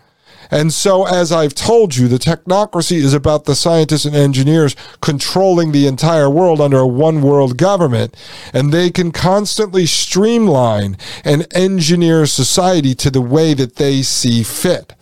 And 0.51 0.73
so, 0.73 1.07
as 1.07 1.33
I've 1.33 1.55
told 1.55 1.97
you, 1.97 2.09
the 2.09 2.19
technocracy 2.19 2.97
is 2.97 3.15
about 3.15 3.45
the 3.45 3.55
scientists 3.55 4.05
and 4.05 4.15
engineers 4.15 4.77
controlling 5.01 5.73
the 5.73 5.87
entire 5.87 6.31
world 6.31 6.61
under 6.61 6.79
a 6.79 6.87
one 6.87 7.23
world 7.23 7.57
government. 7.57 8.17
And 8.53 8.73
they 8.73 8.91
can 8.91 9.13
constantly 9.13 9.87
streamline 9.87 10.97
and 11.25 11.47
engineer 11.55 12.27
society 12.27 12.95
to 12.97 13.11
the 13.11 13.21
way 13.21 13.55
that 13.55 13.77
they 13.77 14.03
see 14.03 14.43
fit. 14.43 14.95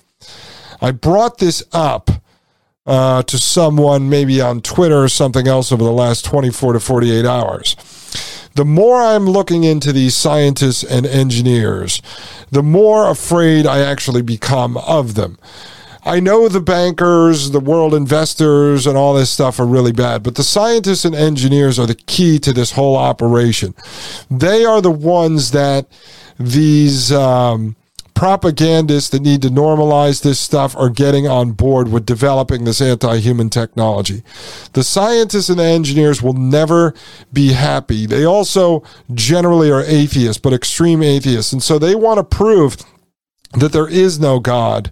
I 0.81 0.91
brought 0.91 1.39
this 1.39 1.63
up 1.73 2.11
uh, 2.85 3.23
to 3.23 3.39
someone, 3.39 4.11
maybe 4.11 4.41
on 4.41 4.61
Twitter 4.61 5.03
or 5.03 5.09
something 5.09 5.47
else, 5.47 5.71
over 5.71 5.85
the 5.85 5.93
last 5.93 6.25
24 6.25 6.73
to 6.75 6.81
48 6.81 7.25
hours 7.25 7.77
the 8.55 8.65
more 8.65 9.01
I'm 9.01 9.27
looking 9.27 9.65
into 9.65 9.93
these 9.93 10.15
scientists 10.15 10.85
and 10.85 11.07
engineers, 11.07 12.03
the 12.51 12.63
more 12.63 13.09
afraid 13.09 13.67
I 13.67 13.81
actually 13.81 14.23
become 14.23 14.77
of 14.77 15.15
them. 15.15 15.39
I 16.05 16.19
know 16.19 16.49
the 16.49 16.61
bankers, 16.61 17.53
the 17.53 17.61
world 17.61 17.95
investors, 17.95 18.87
and 18.87 18.97
all 18.97 19.15
this 19.15 19.31
stuff 19.31 19.61
are 19.61 19.67
really 19.67 19.93
bad, 19.93 20.25
but 20.25 20.35
the 20.35 20.43
scientists 20.43 21.05
and 21.05 21.15
engineers 21.15 21.79
are 21.79 21.87
the 21.87 21.95
key 21.95 22.41
to 22.41 22.53
this 22.53 22.73
whole 22.73 22.97
operation. 22.97 23.75
They 24.29 24.65
are 24.65 24.81
the 24.81 24.91
ones 24.91 25.53
that 25.53 25.87
these 26.39 27.13
um, 27.13 27.77
propagandists 28.15 29.11
that 29.11 29.23
need 29.23 29.43
to 29.43 29.49
normalize 29.49 30.23
this 30.23 30.39
stuff 30.39 30.77
are 30.77 30.89
getting 30.89 31.27
on 31.27 31.53
board 31.53 31.91
with 31.91 32.07
developing 32.07 32.65
this 32.65 32.81
anti 32.81 33.19
human 33.19 33.51
technology. 33.51 34.23
The 34.73 34.85
scientists 34.85 35.49
and 35.49 35.59
the 35.59 35.65
engineers 35.65 36.23
will 36.23 36.35
never 36.35 36.95
be 37.33 37.53
happy. 37.53 38.07
They 38.07 38.25
also 38.25 38.83
generally 39.15 39.71
are 39.71 39.83
atheists, 39.83 40.41
but 40.41 40.53
extreme 40.53 41.03
atheists. 41.03 41.53
And 41.53 41.63
so 41.63 41.79
they 41.79 41.95
want 41.95 42.19
to 42.19 42.25
prove 42.25 42.77
that 43.55 43.73
there 43.73 43.89
is 43.89 44.19
no 44.19 44.41
God 44.41 44.91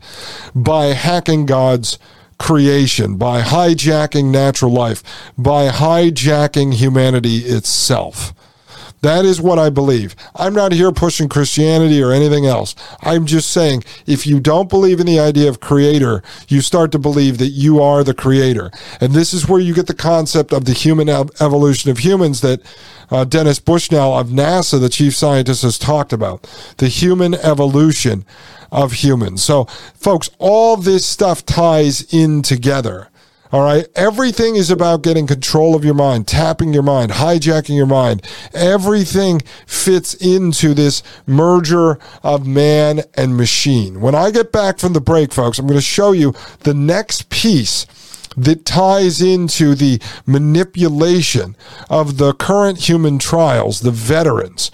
by 0.55 0.87
hacking 0.87 1.47
God's 1.47 1.99
creation, 2.39 3.17
by 3.17 3.43
hijacking 3.43 4.31
natural 4.31 4.73
life, 4.73 5.03
by 5.37 5.69
hijacking 5.69 6.75
humanity 6.75 7.39
itself. 7.39 8.35
That 9.03 9.25
is 9.25 9.41
what 9.41 9.59
I 9.59 9.71
believe. 9.71 10.15
I'm 10.35 10.53
not 10.53 10.73
here 10.73 10.93
pushing 10.93 11.29
Christianity 11.29 12.03
or 12.03 12.13
anything 12.13 12.47
else. 12.47 12.75
I'm 13.01 13.25
just 13.25 13.51
saying 13.51 13.85
if 14.07 14.27
you 14.27 14.41
don't 14.41 14.69
believe 14.69 15.01
in 15.01 15.07
the 15.07 15.19
idea 15.19 15.49
of 15.49 15.61
creator, 15.61 16.23
you 16.49 16.61
start 16.61 16.93
to 16.93 16.99
believe 16.99 17.39
that 17.39 17.49
you 17.49 17.81
are 17.81 18.05
the 18.05 18.15
creator. 18.15 18.71
And 19.01 19.13
this 19.13 19.33
is 19.33 19.49
where 19.49 19.61
you 19.61 19.75
get 19.75 19.87
the 19.87 19.95
concept 19.95 20.53
of 20.53 20.67
the 20.67 20.73
human 20.73 21.09
evolution 21.09 21.91
of 21.91 21.99
humans 21.99 22.43
that 22.43 22.61
uh, 23.11 23.25
Dennis 23.25 23.59
Bushnell 23.59 24.19
of 24.19 24.29
NASA, 24.29 24.81
the 24.81 24.89
chief 24.89 25.17
scientist, 25.17 25.63
has 25.63 25.79
talked 25.79 26.13
about. 26.13 26.43
The 26.77 26.89
human 26.89 27.35
evolution 27.35 28.25
of 28.71 28.93
humans. 28.93 29.43
So, 29.43 29.65
folks, 29.95 30.31
all 30.39 30.77
this 30.77 31.05
stuff 31.05 31.45
ties 31.45 32.03
in 32.15 32.43
together. 32.43 33.10
All 33.53 33.63
right. 33.63 33.87
Everything 33.97 34.55
is 34.55 34.71
about 34.71 35.03
getting 35.03 35.27
control 35.27 35.75
of 35.75 35.85
your 35.85 35.95
mind, 35.95 36.29
tapping 36.29 36.73
your 36.73 36.85
mind, 36.85 37.13
hijacking 37.13 37.75
your 37.75 37.87
mind. 37.87 38.25
Everything 38.55 39.41
fits 39.67 40.15
into 40.15 40.73
this 40.73 41.03
merger 41.27 41.99
of 42.23 42.47
man 42.47 43.03
and 43.15 43.37
machine. 43.37 44.01
When 44.01 44.15
I 44.15 44.31
get 44.31 44.53
back 44.53 44.79
from 44.79 44.93
the 44.93 45.01
break, 45.01 45.33
folks, 45.33 45.59
I'm 45.59 45.67
going 45.67 45.79
to 45.79 45.83
show 45.83 46.13
you 46.13 46.33
the 46.61 46.75
next 46.75 47.29
piece 47.29 47.87
that 48.37 48.65
ties 48.65 49.21
into 49.21 49.75
the 49.75 50.01
manipulation 50.27 51.57
of 51.89 52.19
the 52.19 52.33
current 52.35 52.89
human 52.89 53.19
trials, 53.19 53.81
the 53.81 53.91
veterans. 53.91 54.71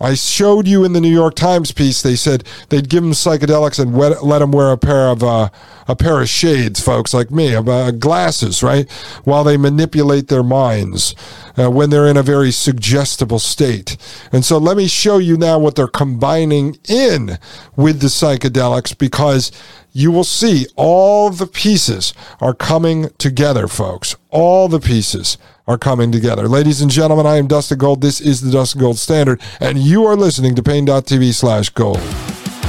I 0.00 0.14
showed 0.14 0.66
you 0.66 0.84
in 0.84 0.94
the 0.94 1.00
New 1.00 1.12
York 1.12 1.34
Times 1.34 1.72
piece. 1.72 2.00
They 2.00 2.16
said 2.16 2.44
they'd 2.70 2.88
give 2.88 3.02
them 3.02 3.12
psychedelics 3.12 3.78
and 3.78 3.96
let 3.96 4.38
them 4.38 4.50
wear 4.50 4.72
a 4.72 4.78
pair 4.78 5.08
of 5.08 5.22
uh, 5.22 5.50
a 5.86 5.94
pair 5.94 6.20
of 6.20 6.28
shades, 6.28 6.80
folks 6.80 7.12
like 7.12 7.30
me, 7.30 7.54
uh, 7.54 7.90
glasses, 7.90 8.62
right, 8.62 8.90
while 9.24 9.44
they 9.44 9.56
manipulate 9.56 10.28
their 10.28 10.42
minds 10.42 11.14
uh, 11.58 11.70
when 11.70 11.90
they're 11.90 12.06
in 12.06 12.16
a 12.16 12.22
very 12.22 12.50
suggestible 12.50 13.38
state. 13.38 13.96
And 14.32 14.44
so, 14.44 14.56
let 14.56 14.76
me 14.76 14.88
show 14.88 15.18
you 15.18 15.36
now 15.36 15.58
what 15.58 15.74
they're 15.76 15.86
combining 15.86 16.78
in 16.88 17.38
with 17.76 18.00
the 18.00 18.06
psychedelics 18.06 18.96
because 18.96 19.52
you 19.92 20.12
will 20.12 20.24
see 20.24 20.66
all 20.76 21.30
the 21.30 21.46
pieces 21.46 22.14
are 22.40 22.54
coming 22.54 23.10
together, 23.18 23.66
folks. 23.68 24.14
All 24.30 24.68
the 24.68 24.80
pieces 24.80 25.36
are 25.70 25.78
coming 25.78 26.10
together. 26.10 26.48
Ladies 26.48 26.82
and 26.82 26.90
gentlemen, 26.90 27.26
I 27.26 27.36
am 27.36 27.46
Dustin 27.46 27.78
Gold. 27.78 28.00
This 28.00 28.20
is 28.20 28.40
the 28.40 28.50
Dustin 28.50 28.80
Gold 28.80 28.98
Standard, 28.98 29.40
and 29.60 29.78
you 29.78 30.04
are 30.04 30.16
listening 30.16 30.56
to 30.56 30.62
Paine.tv 30.64 31.32
slash 31.32 31.68
gold. 31.70 32.00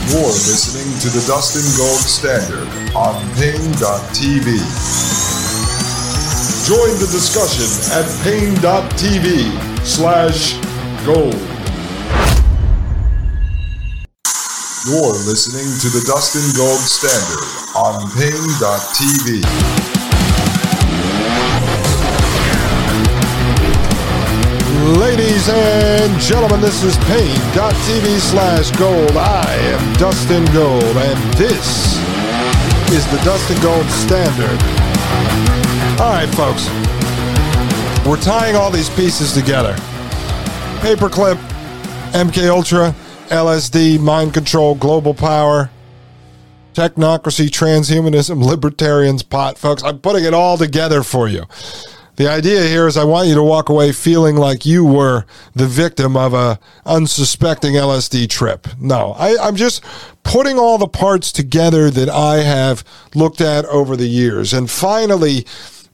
You're 0.05 0.37
listening 0.45 0.85
to 1.01 1.09
the 1.09 1.25
Dustin 1.25 1.65
Gold 1.81 1.97
Standard 1.97 2.67
on 2.95 3.17
Paine.tv. 3.41 4.45
Join 6.69 6.93
the 7.01 7.09
discussion 7.09 7.65
at 7.97 8.05
Paine.tv 8.23 9.49
slash 9.83 10.53
gold. 11.03 11.33
You're 14.85 15.17
listening 15.25 15.65
to 15.81 15.89
the 15.89 16.03
Dustin 16.05 16.45
Gold 16.55 16.81
Standard 16.81 17.49
on 17.75 18.11
Paine.tv. 18.11 19.90
Ladies 25.41 25.55
and 25.55 26.21
gentlemen, 26.21 26.61
this 26.61 26.83
is 26.83 26.95
Paine.tv 26.97 28.19
slash 28.19 28.69
gold. 28.77 29.17
I 29.17 29.51
am 29.73 29.93
Dustin 29.93 30.45
Gold, 30.53 30.83
and 30.83 31.33
this 31.33 31.97
is 32.91 33.03
the 33.09 33.19
Dustin 33.25 33.59
Gold 33.59 33.87
Standard. 33.87 34.61
All 35.99 36.11
right, 36.11 36.29
folks. 36.35 36.69
We're 38.05 38.21
tying 38.21 38.55
all 38.55 38.69
these 38.69 38.91
pieces 38.91 39.33
together. 39.33 39.73
Paperclip, 40.81 41.37
MK 42.11 42.47
Ultra, 42.47 42.93
LSD, 43.29 43.99
mind 43.99 44.35
control, 44.35 44.75
global 44.75 45.15
power, 45.15 45.71
technocracy, 46.75 47.47
transhumanism, 47.47 48.45
libertarians, 48.45 49.23
pot, 49.23 49.57
folks. 49.57 49.81
I'm 49.81 49.97
putting 50.01 50.23
it 50.23 50.35
all 50.35 50.59
together 50.59 51.01
for 51.01 51.27
you. 51.27 51.45
The 52.21 52.29
idea 52.29 52.61
here 52.67 52.85
is 52.85 52.97
I 52.97 53.03
want 53.03 53.29
you 53.29 53.33
to 53.33 53.41
walk 53.41 53.69
away 53.69 53.91
feeling 53.91 54.35
like 54.35 54.63
you 54.63 54.85
were 54.85 55.25
the 55.55 55.65
victim 55.65 56.15
of 56.15 56.35
a 56.35 56.59
unsuspecting 56.85 57.73
LSD 57.73 58.29
trip. 58.29 58.67
No, 58.79 59.13
I, 59.13 59.35
I'm 59.41 59.55
just 59.55 59.83
putting 60.21 60.59
all 60.59 60.77
the 60.77 60.87
parts 60.87 61.31
together 61.31 61.89
that 61.89 62.09
I 62.09 62.43
have 62.43 62.83
looked 63.15 63.41
at 63.41 63.65
over 63.65 63.97
the 63.97 64.05
years. 64.05 64.53
And 64.53 64.69
finally, 64.69 65.47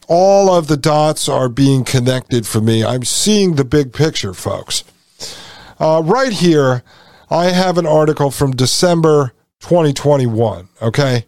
all 0.06 0.54
of 0.54 0.66
the 0.66 0.76
dots 0.76 1.30
are 1.30 1.48
being 1.48 1.82
connected 1.82 2.46
for 2.46 2.60
me. 2.60 2.84
I'm 2.84 3.04
seeing 3.04 3.54
the 3.54 3.64
big 3.64 3.94
picture, 3.94 4.34
folks. 4.34 4.84
Uh, 5.80 6.02
right 6.04 6.34
here, 6.34 6.82
I 7.30 7.52
have 7.52 7.78
an 7.78 7.86
article 7.86 8.30
from 8.30 8.50
December 8.50 9.32
2021, 9.60 10.68
okay? 10.82 11.24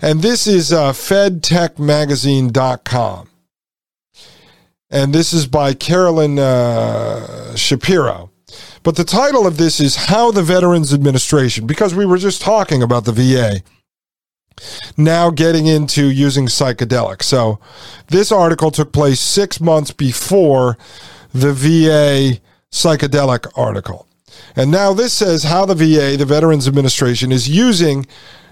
And 0.00 0.22
this 0.22 0.46
is 0.46 0.72
uh, 0.72 0.92
fedtechmagazine.com. 0.92 3.27
And 4.90 5.14
this 5.14 5.32
is 5.32 5.46
by 5.46 5.74
Carolyn 5.74 6.38
uh, 6.38 7.54
Shapiro. 7.54 8.30
But 8.82 8.96
the 8.96 9.04
title 9.04 9.46
of 9.46 9.58
this 9.58 9.80
is 9.80 9.96
How 9.96 10.30
the 10.30 10.42
Veterans 10.42 10.94
Administration, 10.94 11.66
because 11.66 11.94
we 11.94 12.06
were 12.06 12.16
just 12.16 12.40
talking 12.40 12.82
about 12.82 13.04
the 13.04 13.12
VA 13.12 13.62
now 14.96 15.30
getting 15.30 15.66
into 15.66 16.10
using 16.10 16.46
psychedelics. 16.46 17.24
So 17.24 17.58
this 18.08 18.32
article 18.32 18.70
took 18.70 18.92
place 18.92 19.20
six 19.20 19.60
months 19.60 19.92
before 19.92 20.76
the 21.32 21.52
VA 21.52 22.40
psychedelic 22.72 23.46
article. 23.56 24.06
And 24.56 24.70
now 24.70 24.92
this 24.92 25.12
says 25.12 25.44
how 25.44 25.64
the 25.66 25.74
VA, 25.74 26.16
the 26.16 26.24
Veterans 26.26 26.68
Administration, 26.68 27.32
is 27.32 27.48
using 27.48 28.06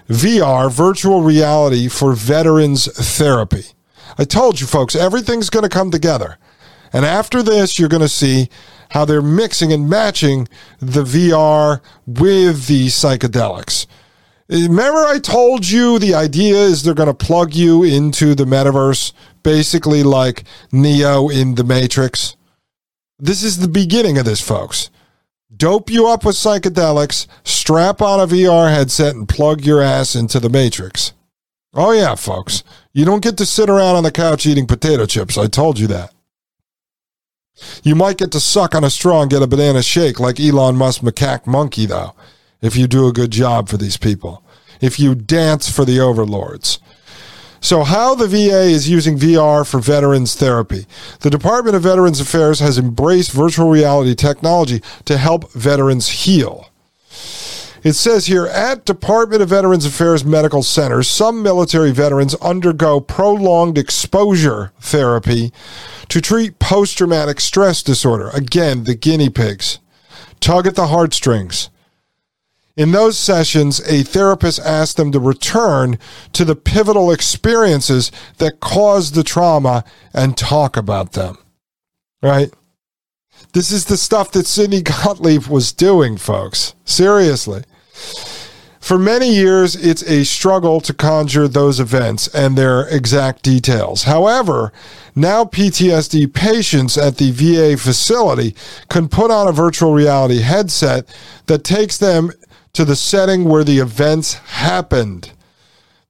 VR, 0.07 0.71
virtual 0.71 1.21
reality, 1.21 1.87
for 1.87 2.13
veterans 2.13 2.85
therapy. 2.93 3.65
I 4.17 4.23
told 4.23 4.59
you 4.59 4.67
folks, 4.67 4.95
everything's 4.95 5.49
going 5.49 5.63
to 5.63 5.69
come 5.69 5.91
together. 5.91 6.37
And 6.93 7.05
after 7.05 7.43
this, 7.43 7.77
you're 7.77 7.89
going 7.89 8.01
to 8.01 8.09
see 8.09 8.49
how 8.91 9.05
they're 9.05 9.21
mixing 9.21 9.73
and 9.73 9.89
matching 9.89 10.47
the 10.79 11.03
VR 11.03 11.81
with 12.05 12.67
the 12.67 12.87
psychedelics. 12.87 13.85
Eh, 14.49 14.63
remember, 14.63 15.05
I 15.05 15.19
told 15.19 15.67
you 15.67 15.99
the 15.99 16.15
idea 16.15 16.55
is 16.55 16.83
they're 16.83 16.93
going 16.93 17.07
to 17.07 17.13
plug 17.13 17.53
you 17.53 17.83
into 17.83 18.33
the 18.33 18.45
metaverse, 18.45 19.11
basically 19.43 20.03
like 20.03 20.43
Neo 20.71 21.29
in 21.29 21.55
the 21.55 21.63
Matrix. 21.63 22.35
This 23.19 23.43
is 23.43 23.59
the 23.59 23.67
beginning 23.67 24.17
of 24.17 24.25
this, 24.25 24.41
folks. 24.41 24.89
Dope 25.55 25.89
you 25.89 26.07
up 26.07 26.23
with 26.23 26.35
psychedelics, 26.35 27.25
strap 27.43 28.01
on 28.01 28.19
a 28.19 28.27
VR 28.27 28.71
headset, 28.71 29.15
and 29.15 29.27
plug 29.27 29.65
your 29.65 29.81
ass 29.81 30.15
into 30.15 30.39
the 30.39 30.49
Matrix. 30.49 31.13
Oh, 31.73 31.91
yeah, 31.91 32.15
folks. 32.15 32.63
You 32.93 33.05
don't 33.05 33.23
get 33.23 33.37
to 33.37 33.45
sit 33.45 33.69
around 33.69 33.95
on 33.95 34.03
the 34.03 34.11
couch 34.11 34.45
eating 34.45 34.67
potato 34.67 35.05
chips. 35.05 35.37
I 35.37 35.47
told 35.47 35.79
you 35.79 35.87
that. 35.87 36.13
You 37.83 37.95
might 37.95 38.17
get 38.17 38.31
to 38.31 38.39
suck 38.39 38.75
on 38.75 38.83
a 38.83 38.89
straw 38.89 39.21
and 39.21 39.31
get 39.31 39.41
a 39.41 39.47
banana 39.47 39.81
shake 39.81 40.19
like 40.19 40.39
Elon 40.39 40.75
Musk 40.75 41.01
macaque 41.01 41.47
monkey, 41.47 41.85
though 41.85 42.13
if 42.61 42.75
you 42.75 42.87
do 42.87 43.07
a 43.07 43.13
good 43.13 43.31
job 43.31 43.69
for 43.69 43.77
these 43.77 43.97
people, 43.97 44.43
if 44.81 44.99
you 44.99 45.15
dance 45.15 45.69
for 45.69 45.85
the 45.85 45.99
overlords. 45.99 46.79
So, 47.59 47.83
how 47.83 48.13
the 48.13 48.27
VA 48.27 48.63
is 48.63 48.87
using 48.87 49.17
VR 49.17 49.67
for 49.67 49.79
veterans 49.79 50.35
therapy. 50.35 50.85
The 51.21 51.31
Department 51.31 51.75
of 51.75 51.81
Veterans 51.81 52.19
Affairs 52.19 52.59
has 52.59 52.77
embraced 52.77 53.31
virtual 53.31 53.69
reality 53.69 54.13
technology 54.13 54.81
to 55.05 55.17
help 55.17 55.51
veterans 55.53 56.07
heal. 56.07 56.69
It 57.83 57.93
says 57.93 58.25
here 58.25 58.47
at 58.47 58.85
Department 58.85 59.41
of 59.41 59.49
Veterans 59.49 59.85
Affairs 59.85 60.25
medical 60.25 60.63
centers, 60.63 61.07
some 61.07 61.43
military 61.43 61.91
veterans 61.91 62.35
undergo 62.35 62.99
prolonged 62.99 63.77
exposure 63.77 64.71
therapy 64.79 65.51
to 66.09 66.21
treat 66.21 66.59
post 66.59 66.97
traumatic 66.97 67.39
stress 67.39 67.83
disorder. 67.83 68.29
Again, 68.29 68.85
the 68.85 68.95
guinea 68.95 69.29
pigs. 69.29 69.79
Tug 70.39 70.67
at 70.67 70.75
the 70.75 70.87
heartstrings. 70.87 71.69
In 72.75 72.91
those 72.91 73.17
sessions, 73.17 73.79
a 73.89 74.03
therapist 74.03 74.59
asked 74.59 74.97
them 74.97 75.11
to 75.11 75.19
return 75.19 75.97
to 76.33 76.45
the 76.45 76.55
pivotal 76.55 77.11
experiences 77.11 78.11
that 78.37 78.59
caused 78.59 79.15
the 79.15 79.23
trauma 79.23 79.83
and 80.13 80.37
talk 80.37 80.77
about 80.77 81.13
them. 81.13 81.39
Right? 82.21 82.53
This 83.53 83.71
is 83.71 83.85
the 83.85 83.97
stuff 83.97 84.31
that 84.31 84.45
Sidney 84.45 84.81
Gottlieb 84.81 85.47
was 85.47 85.71
doing, 85.71 86.17
folks. 86.17 86.75
Seriously. 86.85 87.63
For 88.87 88.97
many 88.97 89.35
years, 89.35 89.75
it's 89.75 90.01
a 90.03 90.23
struggle 90.23 90.79
to 90.79 90.93
conjure 90.93 91.49
those 91.49 91.79
events 91.79 92.29
and 92.29 92.57
their 92.57 92.87
exact 92.87 93.43
details. 93.43 94.03
However, 94.03 94.71
now 95.13 95.43
PTSD 95.43 96.33
patients 96.33 96.97
at 96.97 97.17
the 97.17 97.31
VA 97.31 97.75
facility 97.75 98.55
can 98.87 99.09
put 99.09 99.29
on 99.29 99.45
a 99.45 99.51
virtual 99.51 99.93
reality 99.93 100.39
headset 100.39 101.13
that 101.47 101.65
takes 101.65 101.97
them 101.97 102.31
to 102.71 102.85
the 102.85 102.95
setting 102.95 103.43
where 103.43 103.65
the 103.65 103.79
events 103.79 104.35
happened. 104.35 105.31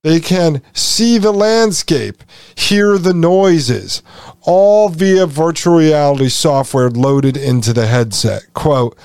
They 0.03 0.19
can 0.19 0.61
see 0.73 1.17
the 1.17 1.31
landscape, 1.31 2.23
hear 2.53 2.99
the 2.99 3.13
noises, 3.13 4.03
all 4.41 4.89
via 4.89 5.25
virtual 5.25 5.77
reality 5.77 6.29
software 6.29 6.91
loaded 6.91 7.37
into 7.37 7.73
the 7.73 7.87
headset. 7.87 8.43
Quote, 8.53 8.95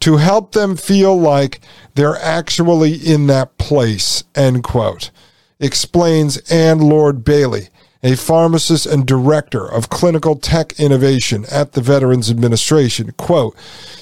to 0.00 0.16
help 0.16 0.50
them 0.50 0.76
feel 0.76 1.16
like 1.16 1.60
they're 1.94 2.16
actually 2.16 2.94
in 2.94 3.26
that 3.28 3.58
place, 3.58 4.24
end 4.34 4.64
quote, 4.64 5.10
explains 5.60 6.38
Anne 6.50 6.78
Lord 6.78 7.24
Bailey, 7.24 7.68
a 8.02 8.16
pharmacist 8.16 8.84
and 8.86 9.06
director 9.06 9.64
of 9.64 9.88
clinical 9.88 10.36
tech 10.36 10.78
innovation 10.78 11.44
at 11.50 11.72
the 11.72 11.80
Veterans 11.80 12.30
Administration. 12.30 13.12
Quote, 13.12 13.56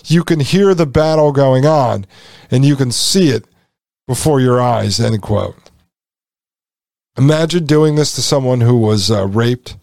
you 0.07 0.25
can 0.25 0.41
hear 0.41 0.75
the 0.75 0.87
battle 0.87 1.33
going 1.33 1.67
on 1.67 2.07
and 2.51 2.65
you 2.65 2.77
can 2.77 2.91
see 2.91 3.29
it 3.29 3.45
before 4.07 4.41
your 4.41 4.61
eyes, 4.61 4.99
end 4.99 5.21
quote. 5.21 5.71
Imagine 7.19 7.67
doing 7.67 7.97
this 7.97 8.15
to 8.15 8.23
someone 8.23 8.63
who 8.63 8.77
was 8.77 9.11
uh, 9.11 9.27
raped 9.27 9.77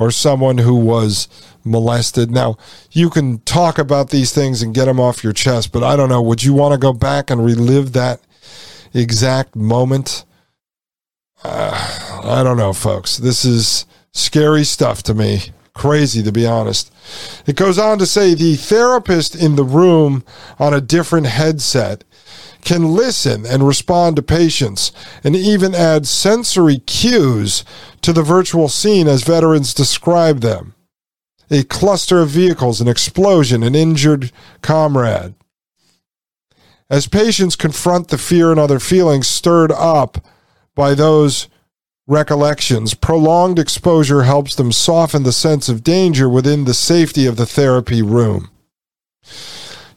or 0.00 0.10
someone 0.10 0.58
who 0.58 0.74
was 0.74 1.28
molested. 1.62 2.30
Now, 2.30 2.56
you 2.90 3.10
can 3.10 3.38
talk 3.40 3.78
about 3.78 4.08
these 4.08 4.32
things 4.32 4.62
and 4.62 4.74
get 4.74 4.86
them 4.86 4.98
off 4.98 5.22
your 5.22 5.34
chest, 5.34 5.72
but 5.72 5.84
I 5.84 5.94
don't 5.94 6.08
know. 6.08 6.22
Would 6.22 6.42
you 6.42 6.54
want 6.54 6.72
to 6.72 6.78
go 6.78 6.94
back 6.94 7.30
and 7.30 7.44
relive 7.44 7.92
that 7.92 8.20
exact 8.94 9.54
moment? 9.54 10.24
Uh, 11.44 12.22
I 12.24 12.42
don't 12.42 12.56
know, 12.56 12.72
folks. 12.72 13.18
This 13.18 13.44
is 13.44 13.84
scary 14.12 14.64
stuff 14.64 15.02
to 15.04 15.14
me. 15.14 15.40
Crazy, 15.74 16.22
to 16.22 16.32
be 16.32 16.46
honest. 16.46 16.92
It 17.46 17.56
goes 17.56 17.78
on 17.78 17.98
to 17.98 18.06
say 18.06 18.34
the 18.34 18.56
therapist 18.56 19.34
in 19.34 19.56
the 19.56 19.64
room 19.64 20.24
on 20.58 20.72
a 20.72 20.80
different 20.80 21.26
headset 21.26 22.04
can 22.64 22.94
listen 22.94 23.44
and 23.46 23.66
respond 23.66 24.16
to 24.16 24.22
patients 24.22 24.92
and 25.24 25.34
even 25.34 25.74
add 25.74 26.06
sensory 26.06 26.78
cues 26.78 27.64
to 28.02 28.12
the 28.12 28.22
virtual 28.22 28.68
scene 28.68 29.08
as 29.08 29.22
veterans 29.22 29.74
describe 29.74 30.40
them. 30.40 30.74
A 31.50 31.64
cluster 31.64 32.20
of 32.20 32.28
vehicles, 32.28 32.80
an 32.80 32.88
explosion, 32.88 33.62
an 33.62 33.74
injured 33.74 34.30
comrade. 34.62 35.34
As 36.88 37.06
patients 37.06 37.56
confront 37.56 38.08
the 38.08 38.18
fear 38.18 38.50
and 38.50 38.58
other 38.58 38.80
feelings 38.80 39.28
stirred 39.28 39.72
up 39.72 40.24
by 40.74 40.94
those 40.94 41.48
recollections, 42.06 42.94
prolonged 42.94 43.58
exposure 43.58 44.24
helps 44.24 44.56
them 44.56 44.72
soften 44.72 45.22
the 45.22 45.32
sense 45.32 45.68
of 45.68 45.84
danger 45.84 46.28
within 46.28 46.64
the 46.64 46.74
safety 46.74 47.26
of 47.26 47.36
the 47.36 47.46
therapy 47.46 48.02
room. 48.02 48.50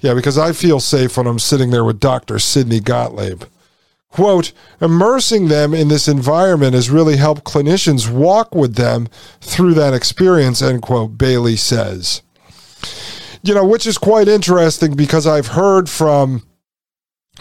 Yeah, 0.03 0.13
because 0.13 0.37
I 0.37 0.51
feel 0.51 0.81
safe 0.81 1.15
when 1.15 1.27
I'm 1.27 1.39
sitting 1.39 1.69
there 1.71 1.85
with 1.85 2.01
Dr. 2.01 2.37
Sidney 2.37 2.81
Gottlieb. 2.81 3.43
Quote, 4.09 4.51
immersing 4.81 5.47
them 5.47 5.73
in 5.73 5.87
this 5.87 6.09
environment 6.09 6.73
has 6.73 6.89
really 6.89 7.15
helped 7.15 7.45
clinicians 7.45 8.11
walk 8.11 8.53
with 8.53 8.75
them 8.75 9.07
through 9.39 9.73
that 9.75 9.93
experience, 9.93 10.61
end 10.61 10.81
quote, 10.81 11.17
Bailey 11.17 11.55
says. 11.55 12.21
You 13.43 13.55
know, 13.55 13.65
which 13.65 13.87
is 13.87 13.97
quite 13.97 14.27
interesting 14.27 14.93
because 14.95 15.25
I've 15.25 15.47
heard 15.47 15.89
from 15.89 16.43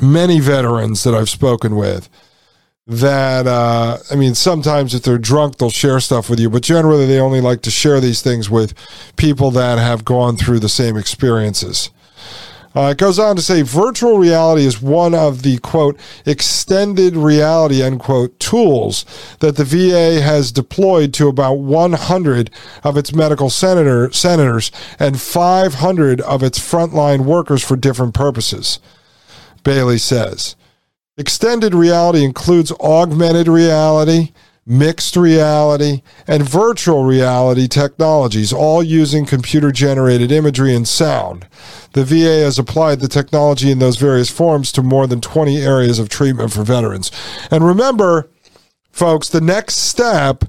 many 0.00 0.38
veterans 0.38 1.02
that 1.02 1.14
I've 1.14 1.28
spoken 1.28 1.74
with 1.74 2.08
that 2.86 3.48
uh, 3.48 3.98
I 4.08 4.14
mean, 4.14 4.36
sometimes 4.36 4.94
if 4.94 5.02
they're 5.02 5.18
drunk, 5.18 5.56
they'll 5.56 5.70
share 5.70 5.98
stuff 5.98 6.30
with 6.30 6.38
you, 6.38 6.48
but 6.48 6.62
generally 6.62 7.06
they 7.06 7.18
only 7.18 7.40
like 7.40 7.62
to 7.62 7.72
share 7.72 8.00
these 8.00 8.22
things 8.22 8.48
with 8.48 8.72
people 9.16 9.50
that 9.50 9.78
have 9.78 10.04
gone 10.04 10.36
through 10.36 10.60
the 10.60 10.68
same 10.68 10.96
experiences. 10.96 11.90
Uh, 12.74 12.88
it 12.92 12.98
goes 12.98 13.18
on 13.18 13.36
to 13.36 13.42
say 13.42 13.62
virtual 13.62 14.18
reality 14.18 14.64
is 14.64 14.80
one 14.80 15.14
of 15.14 15.42
the 15.42 15.58
quote 15.58 15.98
extended 16.24 17.14
reality 17.14 17.82
end 17.82 18.00
quote 18.00 18.38
tools 18.40 19.04
that 19.40 19.56
the 19.56 19.64
VA 19.64 20.22
has 20.22 20.50
deployed 20.50 21.12
to 21.12 21.28
about 21.28 21.58
100 21.58 22.50
of 22.82 22.96
its 22.96 23.14
medical 23.14 23.50
senator, 23.50 24.10
senators 24.12 24.72
and 24.98 25.20
500 25.20 26.20
of 26.22 26.42
its 26.42 26.58
frontline 26.58 27.26
workers 27.26 27.62
for 27.62 27.76
different 27.76 28.14
purposes. 28.14 28.78
Bailey 29.64 29.98
says. 29.98 30.56
Extended 31.18 31.74
reality 31.74 32.24
includes 32.24 32.72
augmented 32.80 33.46
reality, 33.46 34.32
mixed 34.64 35.16
reality, 35.16 36.02
and 36.26 36.42
virtual 36.42 37.04
reality 37.04 37.66
technologies, 37.66 38.52
all 38.52 38.82
using 38.82 39.26
computer 39.26 39.72
generated 39.72 40.30
imagery 40.30 40.74
and 40.74 40.86
sound. 40.86 41.46
The 41.94 42.04
VA 42.04 42.44
has 42.44 42.58
applied 42.58 43.00
the 43.00 43.08
technology 43.08 43.70
in 43.70 43.80
those 43.80 43.96
various 43.96 44.30
forms 44.30 44.70
to 44.72 44.82
more 44.82 45.06
than 45.06 45.20
20 45.20 45.58
areas 45.58 45.98
of 45.98 46.08
treatment 46.08 46.52
for 46.52 46.62
veterans. 46.62 47.10
And 47.50 47.66
remember, 47.66 48.28
folks, 48.92 49.28
the 49.28 49.40
next 49.40 49.78
step 49.78 50.44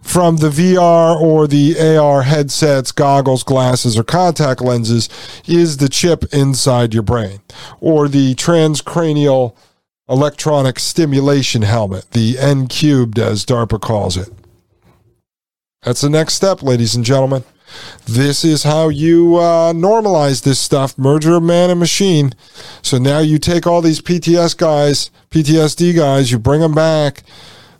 from 0.00 0.38
the 0.38 0.48
VR 0.48 1.20
or 1.20 1.46
the 1.46 1.78
AR 1.96 2.22
headsets, 2.22 2.90
goggles, 2.90 3.44
glasses, 3.44 3.96
or 3.96 4.02
contact 4.02 4.60
lenses 4.60 5.08
is 5.46 5.76
the 5.76 5.88
chip 5.88 6.24
inside 6.32 6.92
your 6.92 7.04
brain 7.04 7.40
or 7.80 8.08
the 8.08 8.34
transcranial 8.34 9.54
electronic 10.12 10.78
stimulation 10.78 11.62
helmet, 11.62 12.10
the 12.12 12.38
N 12.38 12.68
cubed, 12.68 13.18
as 13.18 13.44
DARPA 13.44 13.80
calls 13.80 14.16
it. 14.16 14.28
That's 15.82 16.02
the 16.02 16.10
next 16.10 16.34
step, 16.34 16.62
ladies 16.62 16.94
and 16.94 17.04
gentlemen. 17.04 17.42
This 18.04 18.44
is 18.44 18.62
how 18.62 18.90
you 18.90 19.36
uh, 19.36 19.72
normalize 19.72 20.42
this 20.42 20.60
stuff, 20.60 20.96
merger 20.98 21.36
of 21.36 21.42
man 21.42 21.70
and 21.70 21.80
machine. 21.80 22.34
So 22.82 22.98
now 22.98 23.20
you 23.20 23.38
take 23.38 23.66
all 23.66 23.80
these 23.80 24.00
PTS 24.00 24.56
guys, 24.56 25.10
PTSD 25.30 25.96
guys, 25.96 26.30
you 26.30 26.38
bring 26.38 26.60
them 26.60 26.74
back 26.74 27.24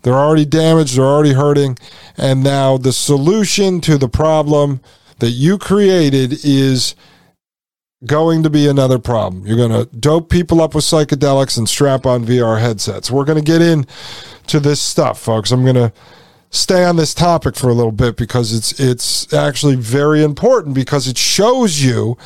they're 0.03 0.15
already 0.15 0.45
damaged, 0.45 0.97
they're 0.97 1.05
already 1.05 1.33
hurting. 1.33 1.79
And 2.17 2.43
now 2.43 2.77
the 2.77 2.93
solution 2.93 3.81
to 3.83 3.97
the 3.97 4.09
problem 4.09 4.81
that 5.21 5.31
you 5.31 5.59
created 5.59 6.45
is 6.45 6.95
going 8.07 8.43
to 8.43 8.51
be 8.51 8.69
another 8.69 8.99
problem. 8.99 9.47
You're 9.47 9.57
going 9.57 9.87
to 9.87 9.97
dope 9.97 10.29
people 10.29 10.61
up 10.61 10.75
with 10.75 10.85
psychedelics 10.85 11.57
and 11.59 11.69
strap 11.69 12.07
on 12.07 12.25
VR 12.25 12.61
headsets. 12.61 13.11
We're 13.11 13.25
going 13.25 13.43
to 13.43 13.45
get 13.45 13.63
into 13.63 14.61
this 14.61 14.81
stuff, 14.81 15.21
folks. 15.21 15.53
I'm 15.53 15.63
going 15.63 15.77
to 15.77 15.93
stay 16.53 16.85
on 16.85 16.97
this 16.97 17.15
topic 17.15 17.57
for 17.57 17.71
a 17.71 17.75
little 17.75 17.93
bit 17.93 18.15
because 18.15 18.53
it's 18.53 18.79
it's 18.79 19.33
actually 19.33 19.75
very 19.75 20.23
important 20.23 20.75
because 20.75 21.09
it 21.09 21.17
shows 21.17 21.83
you 21.83 22.17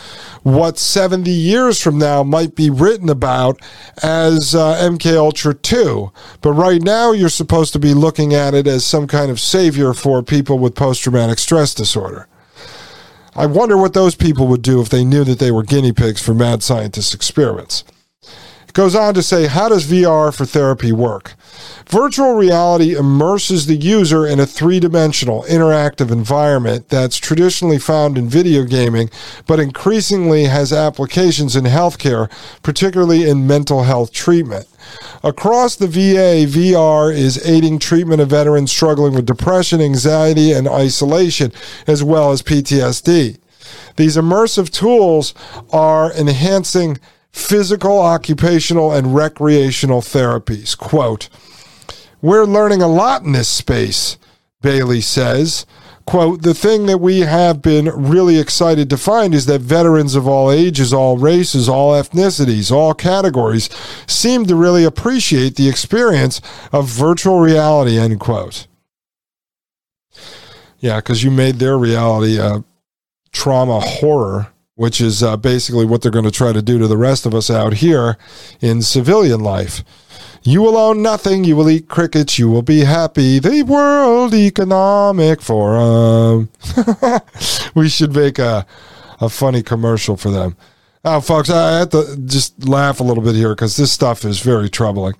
what 0.43 0.79
70 0.79 1.31
years 1.31 1.81
from 1.81 1.97
now 1.97 2.25
might 2.25 2.57
be 2.57 2.69
written 2.69 3.09
about 3.09 3.61
as 4.03 4.53
uh, 4.53 4.75
MK 4.83 5.17
Ultra 5.17 5.55
2 5.55 6.11
but 6.43 6.53
right 6.53 6.83
now 6.83 7.13
you're 7.13 7.29
supposed 7.29 7.73
to 7.75 7.79
be 7.79 7.95
looking 7.95 8.35
at 8.35 8.53
it 8.53 8.67
as 8.67 8.85
some 8.85 9.07
kind 9.07 9.31
of 9.31 9.39
savior 9.39 9.95
for 9.95 10.25
people 10.25 10.59
with 10.59 10.75
post 10.75 11.05
traumatic 11.05 11.39
stress 11.39 11.73
disorder 11.73 12.27
I 13.37 13.45
wonder 13.45 13.77
what 13.77 13.93
those 13.93 14.15
people 14.15 14.47
would 14.49 14.63
do 14.63 14.81
if 14.81 14.89
they 14.89 15.05
knew 15.05 15.23
that 15.25 15.39
they 15.39 15.51
were 15.51 15.63
guinea 15.63 15.93
pigs 15.93 16.23
for 16.23 16.33
mad 16.33 16.63
scientist 16.63 17.15
experiments 17.15 17.85
goes 18.77 18.95
on 18.95 19.15
to 19.15 19.23
say 19.23 19.47
how 19.47 19.71
does 19.71 19.87
VR 19.87 20.37
for 20.37 20.45
therapy 20.45 20.93
work 20.93 21.35
Virtual 21.89 22.35
reality 22.35 22.97
immerses 22.97 23.67
the 23.67 23.77
user 23.77 24.27
in 24.27 24.41
a 24.41 24.47
three 24.47 24.81
dimensional 24.81 25.45
interactive 25.45 26.11
environment 26.11 26.89
that's 26.89 27.17
traditionally 27.17 27.79
found 27.79 28.19
in 28.19 28.29
video 28.29 28.65
gaming, 28.65 29.09
but 29.47 29.61
increasingly 29.61 30.45
has 30.45 30.73
applications 30.73 31.55
in 31.55 31.65
healthcare, 31.65 32.29
particularly 32.65 33.29
in 33.29 33.47
mental 33.47 33.85
health 33.85 34.13
treatment. 34.13 34.67
Across 35.23 35.77
the 35.77 35.87
VA, 35.87 36.45
VR 36.47 37.15
is 37.15 37.47
aiding 37.47 37.79
treatment 37.79 38.21
of 38.21 38.31
veterans 38.31 38.73
struggling 38.73 39.15
with 39.15 39.25
depression, 39.25 39.81
anxiety, 39.81 40.51
and 40.51 40.67
isolation, 40.67 41.53
as 41.87 42.03
well 42.03 42.33
as 42.33 42.43
PTSD. 42.43 43.39
These 43.95 44.17
immersive 44.17 44.71
tools 44.71 45.35
are 45.73 46.13
enhancing 46.13 46.99
physical, 47.37 48.01
occupational, 48.01 48.93
and 48.93 49.15
recreational 49.15 50.01
therapies. 50.01 50.77
Quote, 50.77 51.29
we're 52.23 52.47
learning 52.47 52.81
a 52.81 52.89
lot 52.89 53.23
in 53.23 53.33
this 53.33 53.49
space, 53.49 54.17
Bailey 54.63 55.03
says. 55.03 55.67
Quote, 56.07 56.43
the 56.43 56.55
thing 56.55 56.87
that 56.87 56.99
we 56.99 57.21
have 57.21 57.61
been 57.61 57.87
really 57.89 58.39
excited 58.39 58.89
to 58.89 58.97
find 58.97 59.35
is 59.35 59.45
that 59.47 59.61
veterans 59.61 60.15
of 60.15 60.27
all 60.27 60.51
ages, 60.51 60.95
all 60.95 61.19
races, 61.19 61.69
all 61.69 61.93
ethnicities, 61.93 62.73
all 62.73 62.95
categories 62.95 63.69
seem 64.07 64.47
to 64.47 64.57
really 64.57 64.85
appreciate 64.85 65.57
the 65.57 65.69
experience 65.69 66.41
of 66.73 66.89
virtual 66.89 67.41
reality, 67.41 67.99
end 67.99 68.19
quote. 68.19 68.67
Yeah, 70.79 70.97
because 70.97 71.23
you 71.23 71.31
made 71.31 71.57
their 71.57 71.77
reality 71.77 72.39
a 72.39 72.65
trauma 73.33 73.81
horror, 73.81 74.53
which 74.77 75.01
is 75.01 75.23
uh, 75.23 75.37
basically 75.37 75.85
what 75.85 76.03
they're 76.03 76.11
going 76.11 76.25
to 76.25 76.31
try 76.31 76.53
to 76.53 76.63
do 76.63 76.79
to 76.79 76.87
the 76.87 76.97
rest 76.97 77.27
of 77.27 77.35
us 77.35 77.51
out 77.51 77.75
here 77.75 78.17
in 78.61 78.83
civilian 78.83 79.41
life. 79.41 79.83
You 80.43 80.63
will 80.63 80.77
own 80.77 81.03
nothing. 81.03 81.43
You 81.43 81.57
will 81.57 81.69
eat 81.69 81.89
crickets. 81.89 82.39
You 82.39 82.49
will 82.49 82.63
be 82.63 82.85
happy. 82.85 83.41
The 83.41 83.63
World 83.65 84.33
Economic 84.33 85.43
Forum. 85.43 86.51
we 87.75 87.89
should 87.89 88.15
make 88.15 88.39
a, 88.39 88.65
a 89.21 89.29
funny 89.29 89.63
commercial 89.63 90.17
for 90.17 90.31
them. 90.31 90.57
Oh, 91.05 91.21
folks, 91.21 91.51
I 91.51 91.79
have 91.79 91.91
to 91.91 92.17
just 92.27 92.69
laugh 92.69 93.01
a 93.01 93.03
little 93.03 93.25
bit 93.25 93.35
here 93.35 93.55
because 93.55 93.77
this 93.77 93.91
stuff 93.91 94.25
is 94.25 94.41
very 94.41 94.69
troubling. 94.69 95.15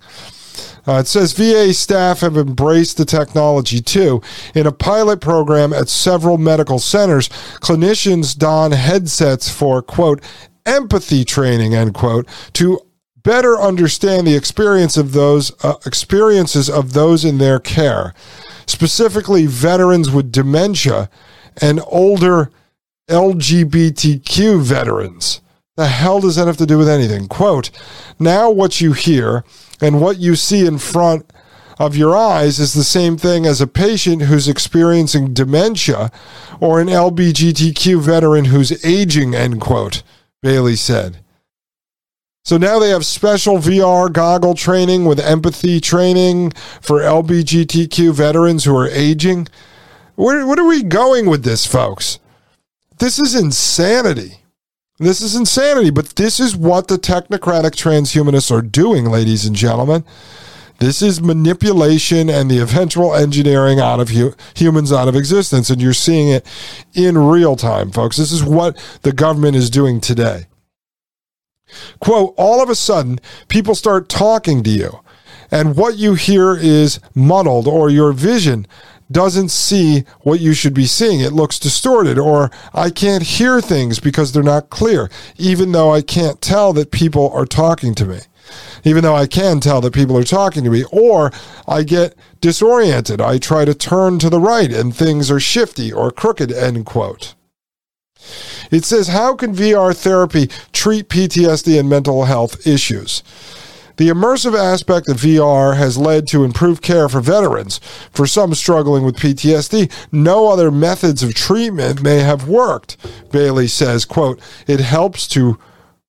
Uh, 0.87 0.99
it 0.99 1.07
says 1.07 1.33
VA 1.33 1.73
staff 1.73 2.19
have 2.19 2.37
embraced 2.37 2.97
the 2.97 3.05
technology 3.05 3.81
too. 3.81 4.21
In 4.55 4.67
a 4.67 4.71
pilot 4.71 5.21
program 5.21 5.73
at 5.73 5.89
several 5.89 6.37
medical 6.37 6.79
centers, 6.79 7.29
clinicians 7.59 8.37
don 8.37 8.71
headsets 8.71 9.49
for, 9.49 9.81
quote, 9.81 10.21
empathy 10.65 11.23
training, 11.23 11.73
end 11.73 11.93
quote, 11.93 12.27
to 12.53 12.79
better 13.23 13.59
understand 13.59 14.25
the 14.25 14.35
experience 14.35 14.95
of 14.95 15.11
those 15.11 15.51
uh, 15.63 15.75
experiences 15.85 16.69
of 16.69 16.93
those 16.93 17.25
in 17.25 17.39
their 17.39 17.59
care, 17.59 18.13
specifically 18.65 19.45
veterans 19.45 20.09
with 20.09 20.31
dementia 20.31 21.09
and 21.61 21.81
older 21.87 22.49
LGBTQ 23.09 24.61
veterans. 24.61 25.41
The 25.77 25.87
hell 25.87 26.19
does 26.19 26.35
that 26.35 26.47
have 26.47 26.57
to 26.57 26.65
do 26.65 26.79
with 26.79 26.89
anything? 26.89 27.27
Quote, 27.27 27.69
now 28.19 28.49
what 28.49 28.81
you 28.81 28.93
hear 28.93 29.43
and 29.79 30.01
what 30.01 30.17
you 30.17 30.35
see 30.35 30.65
in 30.65 30.79
front 30.79 31.31
of 31.77 31.95
your 31.95 32.17
eyes 32.17 32.57
is 32.57 32.73
the 32.73 32.83
same 32.83 33.15
thing 33.15 33.45
as 33.45 33.61
a 33.61 33.67
patient 33.67 34.23
who's 34.23 34.47
experiencing 34.47 35.35
dementia 35.35 36.11
or 36.59 36.81
an 36.81 36.87
LGBTQ 36.87 38.01
veteran 38.01 38.45
who's 38.45 38.83
aging, 38.83 39.35
end 39.35 39.61
quote, 39.61 40.01
Bailey 40.41 40.75
said. 40.75 41.19
So 42.43 42.57
now 42.57 42.79
they 42.79 42.89
have 42.89 43.05
special 43.05 43.57
VR 43.59 44.11
goggle 44.11 44.55
training 44.55 45.05
with 45.05 45.19
empathy 45.19 45.79
training 45.79 46.53
for 46.81 47.01
LGBTQ 47.01 48.13
veterans 48.13 48.63
who 48.63 48.75
are 48.75 48.87
aging. 48.87 49.47
Where, 50.15 50.47
what 50.47 50.57
are 50.57 50.65
we 50.65 50.81
going 50.81 51.27
with 51.27 51.43
this, 51.43 51.67
folks? 51.67 52.17
This 52.97 53.19
is 53.19 53.35
insanity. 53.35 54.39
This 54.99 55.21
is 55.21 55.35
insanity, 55.35 55.91
but 55.91 56.15
this 56.15 56.39
is 56.39 56.55
what 56.55 56.87
the 56.87 56.95
technocratic 56.97 57.71
transhumanists 57.75 58.51
are 58.51 58.63
doing, 58.63 59.05
ladies 59.05 59.45
and 59.45 59.55
gentlemen. 59.55 60.03
This 60.79 61.03
is 61.03 61.21
manipulation 61.21 62.29
and 62.29 62.49
the 62.49 62.59
eventual 62.59 63.13
engineering 63.13 63.79
out 63.79 63.99
of 63.99 64.09
hu- 64.09 64.33
humans 64.55 64.91
out 64.91 65.07
of 65.07 65.15
existence. 65.15 65.69
And 65.69 65.79
you're 65.81 65.93
seeing 65.93 66.29
it 66.29 66.45
in 66.95 67.17
real 67.17 67.55
time, 67.55 67.91
folks. 67.91 68.17
This 68.17 68.31
is 68.31 68.43
what 68.43 68.77
the 69.03 69.13
government 69.13 69.55
is 69.55 69.69
doing 69.69 70.01
today. 70.01 70.45
Quote, 71.99 72.33
all 72.37 72.61
of 72.61 72.69
a 72.69 72.75
sudden, 72.75 73.19
people 73.49 73.75
start 73.75 74.09
talking 74.09 74.63
to 74.63 74.69
you, 74.69 74.99
and 75.51 75.75
what 75.75 75.97
you 75.97 76.13
hear 76.15 76.55
is 76.55 76.99
muddled, 77.13 77.67
or 77.67 77.89
your 77.89 78.13
vision 78.13 78.65
doesn't 79.11 79.49
see 79.49 80.03
what 80.21 80.39
you 80.39 80.53
should 80.53 80.73
be 80.73 80.85
seeing. 80.85 81.21
It 81.21 81.33
looks 81.33 81.59
distorted, 81.59 82.17
or 82.17 82.51
I 82.73 82.89
can't 82.89 83.23
hear 83.23 83.61
things 83.61 83.99
because 83.99 84.31
they're 84.31 84.43
not 84.43 84.69
clear, 84.69 85.09
even 85.37 85.71
though 85.71 85.93
I 85.93 86.01
can't 86.01 86.41
tell 86.41 86.73
that 86.73 86.91
people 86.91 87.31
are 87.31 87.45
talking 87.45 87.95
to 87.95 88.05
me. 88.05 88.19
even 88.85 89.03
though 89.03 89.15
I 89.15 89.27
can 89.27 89.59
tell 89.59 89.81
that 89.81 89.93
people 89.93 90.17
are 90.17 90.23
talking 90.23 90.63
to 90.63 90.69
me, 90.69 90.85
or 90.91 91.31
I 91.67 91.83
get 91.83 92.15
disoriented. 92.39 93.19
I 93.19 93.37
try 93.37 93.65
to 93.65 93.73
turn 93.73 94.19
to 94.19 94.29
the 94.29 94.39
right 94.39 94.71
and 94.71 94.95
things 94.95 95.29
are 95.29 95.39
shifty 95.39 95.91
or 95.91 96.11
crooked, 96.11 96.51
end 96.51 96.85
quote. 96.85 97.35
It 98.71 98.83
says, 98.85 99.09
How 99.09 99.35
can 99.35 99.55
VR 99.55 99.95
therapy 99.95 100.49
treat 100.73 101.09
PTSD 101.09 101.79
and 101.79 101.89
mental 101.89 102.25
health 102.25 102.65
issues? 102.65 103.23
The 103.97 104.09
immersive 104.09 104.57
aspect 104.57 105.09
of 105.09 105.17
VR 105.17 105.75
has 105.75 105.97
led 105.97 106.27
to 106.27 106.43
improved 106.43 106.83
care 106.83 107.09
for 107.09 107.19
veterans. 107.19 107.79
For 108.11 108.27
some 108.27 108.53
struggling 108.53 109.03
with 109.03 109.17
PTSD, 109.17 109.91
no 110.11 110.49
other 110.49 110.71
methods 110.71 111.23
of 111.23 111.33
treatment 111.33 112.01
may 112.01 112.19
have 112.19 112.47
worked. 112.47 112.97
Bailey 113.31 113.67
says, 113.67 114.05
quote, 114.05 114.39
it 114.67 114.79
helps 114.79 115.27
to 115.29 115.57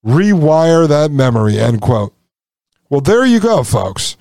rewire 0.05 0.87
that 0.87 1.11
memory, 1.11 1.59
end 1.59 1.81
quote. 1.81 2.15
Well, 2.91 3.01
there 3.01 3.27
you 3.27 3.41
go, 3.41 3.65
folks. 3.65 4.17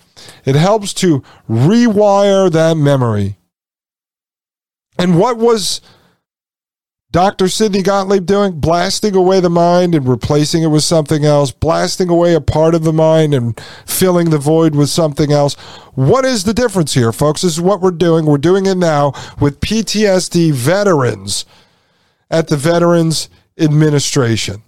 It 0.46 0.56
helps 0.56 0.94
to 0.96 1.24
rewire 1.50 2.52
that 2.52 2.78
memory. 2.78 3.38
And 4.98 5.20
what 5.20 5.38
was 5.38 5.82
Dr. 7.18 7.48
Sidney 7.48 7.82
Gottlieb 7.82 8.28
doing? 8.28 8.60
Blasting 8.60 9.16
away 9.16 9.40
the 9.40 9.50
mind 9.50 9.96
and 9.96 10.08
replacing 10.08 10.62
it 10.62 10.68
with 10.68 10.84
something 10.84 11.26
else, 11.26 11.50
blasting 11.50 12.10
away 12.10 12.36
a 12.36 12.40
part 12.40 12.76
of 12.76 12.84
the 12.84 12.94
mind 12.94 13.34
and 13.34 13.60
filling 13.88 14.30
the 14.30 14.38
void 14.38 14.76
with 14.76 14.88
something 14.90 15.32
else. 15.32 15.56
What 15.96 16.26
is 16.26 16.44
the 16.44 16.54
difference 16.54 16.94
here, 16.94 17.12
folks? 17.12 17.42
This 17.42 17.54
is 17.54 17.60
what 17.60 17.82
we're 17.82 17.90
doing. 17.90 18.28
We're 18.28 18.38
doing 18.38 18.68
it 18.68 18.78
now 18.78 19.14
with 19.42 19.62
PTSD 19.62 20.52
veterans 20.52 21.46
at 22.30 22.50
the 22.50 22.56
Veterans 22.56 23.32
Administration. 23.58 24.62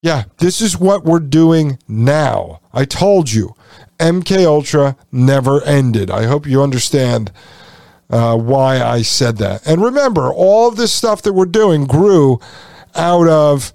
Yeah, 0.00 0.24
this 0.38 0.62
is 0.62 0.80
what 0.80 1.04
we're 1.04 1.20
doing 1.20 1.78
now. 1.86 2.62
I 2.72 2.86
told 2.86 3.30
you, 3.30 3.54
MK 3.98 4.46
Ultra 4.46 4.96
never 5.12 5.62
ended. 5.64 6.10
I 6.10 6.24
hope 6.24 6.46
you 6.46 6.62
understand 6.62 7.32
uh, 8.10 8.36
why 8.36 8.82
I 8.82 9.02
said 9.02 9.38
that. 9.38 9.66
And 9.66 9.82
remember, 9.82 10.32
all 10.32 10.68
of 10.68 10.76
this 10.76 10.92
stuff 10.92 11.22
that 11.22 11.32
we're 11.32 11.46
doing 11.46 11.86
grew 11.86 12.40
out 12.94 13.28
of 13.28 13.72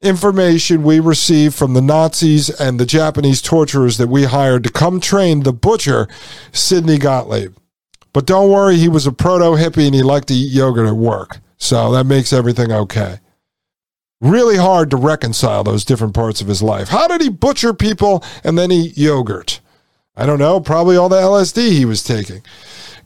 information 0.00 0.82
we 0.82 1.00
received 1.00 1.54
from 1.54 1.74
the 1.74 1.80
Nazis 1.80 2.48
and 2.48 2.78
the 2.78 2.86
Japanese 2.86 3.42
torturers 3.42 3.96
that 3.98 4.08
we 4.08 4.24
hired 4.24 4.64
to 4.64 4.70
come 4.70 5.00
train 5.00 5.42
the 5.42 5.52
butcher, 5.52 6.08
Sidney 6.52 6.98
Gottlieb. 6.98 7.56
But 8.12 8.26
don't 8.26 8.50
worry, 8.50 8.76
he 8.76 8.88
was 8.88 9.06
a 9.06 9.12
proto 9.12 9.56
hippie 9.56 9.86
and 9.86 9.94
he 9.94 10.02
liked 10.02 10.28
to 10.28 10.34
eat 10.34 10.52
yogurt 10.52 10.88
at 10.88 10.96
work. 10.96 11.38
So 11.56 11.92
that 11.92 12.04
makes 12.04 12.32
everything 12.32 12.72
okay. 12.72 13.18
Really 14.20 14.56
hard 14.56 14.90
to 14.90 14.96
reconcile 14.96 15.62
those 15.62 15.84
different 15.84 16.14
parts 16.14 16.40
of 16.40 16.48
his 16.48 16.62
life. 16.62 16.88
How 16.88 17.06
did 17.06 17.20
he 17.20 17.28
butcher 17.28 17.74
people 17.74 18.24
and 18.42 18.56
then 18.56 18.72
eat 18.72 18.96
yogurt? 18.96 19.60
I 20.16 20.26
don't 20.26 20.40
know, 20.40 20.58
probably 20.60 20.96
all 20.96 21.08
the 21.08 21.20
LSD 21.20 21.70
he 21.70 21.84
was 21.84 22.02
taking. 22.02 22.42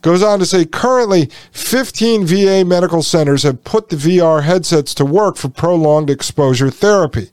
Goes 0.03 0.21
on 0.21 0.39
to 0.39 0.45
say 0.45 0.65
currently 0.65 1.29
15 1.53 2.25
VA 2.25 2.65
medical 2.65 3.01
centers 3.01 3.43
have 3.43 3.63
put 3.63 3.87
the 3.87 3.95
VR 3.95 4.43
headsets 4.43 4.93
to 4.95 5.05
work 5.05 5.37
for 5.37 5.47
prolonged 5.47 6.09
exposure 6.09 6.69
therapy. 6.69 7.29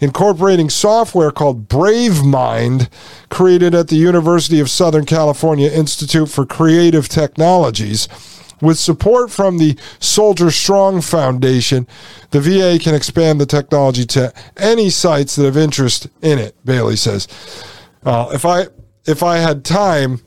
Incorporating 0.00 0.68
software 0.68 1.30
called 1.30 1.66
BraveMind, 1.66 2.90
created 3.30 3.74
at 3.74 3.88
the 3.88 3.96
University 3.96 4.60
of 4.60 4.68
Southern 4.68 5.06
California 5.06 5.70
Institute 5.70 6.28
for 6.28 6.44
Creative 6.44 7.08
Technologies, 7.08 8.06
with 8.60 8.78
support 8.78 9.30
from 9.30 9.56
the 9.56 9.78
Soldier 9.98 10.50
Strong 10.50 11.00
Foundation, 11.02 11.86
the 12.30 12.40
VA 12.40 12.78
can 12.78 12.94
expand 12.94 13.40
the 13.40 13.46
technology 13.46 14.04
to 14.06 14.32
any 14.58 14.90
sites 14.90 15.36
that 15.36 15.44
have 15.44 15.56
interest 15.56 16.08
in 16.20 16.38
it, 16.38 16.54
Bailey 16.66 16.96
says. 16.96 17.28
Uh, 18.04 18.30
if 18.34 18.44
I 18.44 18.66
if 19.06 19.22
I 19.22 19.38
had 19.38 19.64
time, 19.64 20.20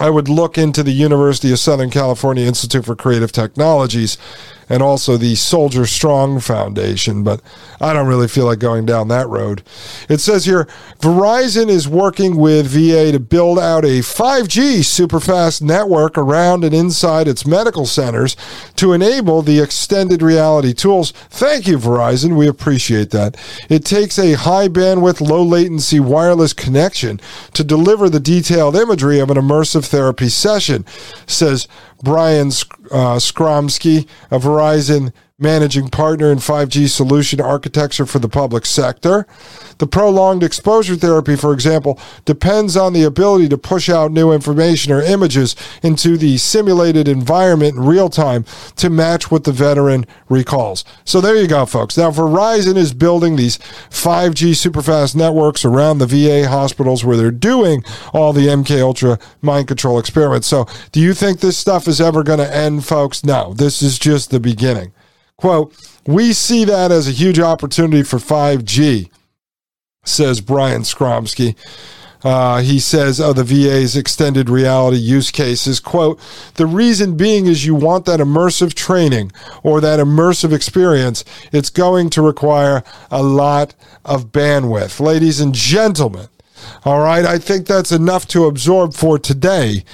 I 0.00 0.10
would 0.10 0.28
look 0.28 0.58
into 0.58 0.82
the 0.82 0.90
University 0.90 1.52
of 1.52 1.60
Southern 1.60 1.88
California 1.88 2.44
Institute 2.46 2.84
for 2.84 2.96
Creative 2.96 3.30
Technologies 3.30 4.18
and 4.68 4.82
also 4.82 5.16
the 5.16 5.34
Soldier 5.34 5.86
Strong 5.86 6.40
Foundation, 6.40 7.22
but 7.22 7.40
I 7.80 7.92
don't 7.92 8.06
really 8.06 8.28
feel 8.28 8.46
like 8.46 8.58
going 8.58 8.86
down 8.86 9.08
that 9.08 9.28
road. 9.28 9.62
It 10.08 10.20
says 10.20 10.44
here 10.44 10.68
Verizon 11.00 11.68
is 11.68 11.88
working 11.88 12.36
with 12.36 12.66
VA 12.66 13.12
to 13.12 13.20
build 13.20 13.58
out 13.58 13.84
a 13.84 14.00
5G 14.00 14.80
superfast 14.80 15.62
network 15.62 16.16
around 16.16 16.64
and 16.64 16.74
inside 16.74 17.28
its 17.28 17.46
medical 17.46 17.86
centers 17.86 18.36
to 18.76 18.92
enable 18.92 19.42
the 19.42 19.60
extended 19.60 20.22
reality 20.22 20.72
tools. 20.72 21.12
Thank 21.30 21.66
you, 21.66 21.78
Verizon. 21.78 22.36
We 22.36 22.48
appreciate 22.48 23.10
that. 23.10 23.36
It 23.68 23.84
takes 23.84 24.18
a 24.18 24.34
high 24.34 24.68
bandwidth, 24.68 25.20
low 25.20 25.42
latency 25.42 26.00
wireless 26.00 26.52
connection 26.52 27.20
to 27.52 27.64
deliver 27.64 28.08
the 28.08 28.20
detailed 28.20 28.76
imagery 28.76 29.20
of 29.20 29.30
an 29.30 29.36
immersive 29.36 29.86
therapy 29.86 30.28
session, 30.28 30.84
says 31.26 31.68
Brian 32.04 32.48
uh, 32.48 33.18
Skromsky, 33.18 34.06
a 34.30 34.38
Verizon 34.38 35.12
managing 35.40 35.88
partner 35.88 36.30
in 36.30 36.38
5G 36.38 36.88
solution 36.88 37.40
architecture 37.40 38.06
for 38.06 38.20
the 38.20 38.28
public 38.28 38.64
sector. 38.64 39.26
The 39.78 39.86
prolonged 39.88 40.44
exposure 40.44 40.94
therapy, 40.94 41.34
for 41.34 41.52
example, 41.52 41.98
depends 42.24 42.76
on 42.76 42.92
the 42.92 43.02
ability 43.02 43.48
to 43.48 43.58
push 43.58 43.88
out 43.88 44.12
new 44.12 44.30
information 44.30 44.92
or 44.92 45.02
images 45.02 45.56
into 45.82 46.16
the 46.16 46.38
simulated 46.38 47.08
environment 47.08 47.74
in 47.74 47.82
real 47.82 48.08
time 48.08 48.44
to 48.76 48.88
match 48.88 49.32
what 49.32 49.42
the 49.42 49.50
veteran 49.50 50.06
recalls. 50.28 50.84
So 51.04 51.20
there 51.20 51.34
you 51.34 51.48
go, 51.48 51.66
folks. 51.66 51.98
Now, 51.98 52.12
Verizon 52.12 52.76
is 52.76 52.94
building 52.94 53.34
these 53.34 53.58
5G 53.58 54.52
superfast 54.52 55.16
networks 55.16 55.64
around 55.64 55.98
the 55.98 56.06
VA 56.06 56.48
hospitals 56.48 57.04
where 57.04 57.16
they're 57.16 57.32
doing 57.32 57.82
all 58.12 58.32
the 58.32 58.46
MK 58.46 58.80
Ultra 58.80 59.18
mind 59.42 59.66
control 59.66 59.98
experiments. 59.98 60.46
So 60.46 60.68
do 60.92 61.00
you 61.00 61.12
think 61.12 61.40
this 61.40 61.58
stuff 61.58 61.88
is 61.88 62.00
ever 62.00 62.22
going 62.22 62.38
to 62.38 62.56
end, 62.56 62.84
folks? 62.84 63.24
No, 63.24 63.52
this 63.52 63.82
is 63.82 63.98
just 63.98 64.30
the 64.30 64.38
beginning. 64.38 64.92
Quote, 65.36 65.74
we 66.06 66.32
see 66.32 66.64
that 66.64 66.92
as 66.92 67.08
a 67.08 67.12
huge 67.12 67.40
opportunity 67.40 68.02
for 68.02 68.18
5G, 68.18 69.10
says 70.04 70.40
Brian 70.40 70.82
Skromsky. 70.82 71.56
Uh, 72.22 72.62
he 72.62 72.80
says 72.80 73.20
of 73.20 73.36
the 73.36 73.44
VA's 73.44 73.96
extended 73.96 74.48
reality 74.48 74.96
use 74.96 75.30
cases, 75.30 75.78
quote, 75.78 76.18
the 76.54 76.66
reason 76.66 77.18
being 77.18 77.46
is 77.46 77.66
you 77.66 77.74
want 77.74 78.06
that 78.06 78.18
immersive 78.18 78.72
training 78.72 79.30
or 79.62 79.78
that 79.82 80.00
immersive 80.00 80.50
experience. 80.54 81.22
It's 81.52 81.68
going 81.68 82.08
to 82.10 82.22
require 82.22 82.82
a 83.10 83.22
lot 83.22 83.74
of 84.06 84.32
bandwidth. 84.32 85.00
Ladies 85.00 85.38
and 85.38 85.54
gentlemen, 85.54 86.28
all 86.86 87.00
right, 87.00 87.26
I 87.26 87.38
think 87.38 87.66
that's 87.66 87.92
enough 87.92 88.26
to 88.28 88.46
absorb 88.46 88.94
for 88.94 89.18
today 89.18 89.84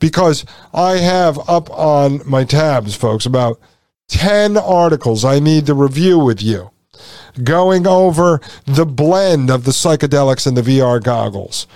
because 0.00 0.44
I 0.74 0.96
have 0.96 1.38
up 1.48 1.70
on 1.70 2.22
my 2.28 2.42
tabs, 2.42 2.96
folks, 2.96 3.24
about 3.24 3.60
10 4.08 4.56
articles 4.56 5.24
I 5.24 5.38
need 5.38 5.66
to 5.66 5.74
review 5.74 6.18
with 6.18 6.42
you, 6.42 6.70
going 7.42 7.86
over 7.86 8.40
the 8.66 8.86
blend 8.86 9.50
of 9.50 9.64
the 9.64 9.70
psychedelics 9.70 10.46
and 10.46 10.56
the 10.56 10.62
VR 10.62 11.02
goggles, 11.02 11.66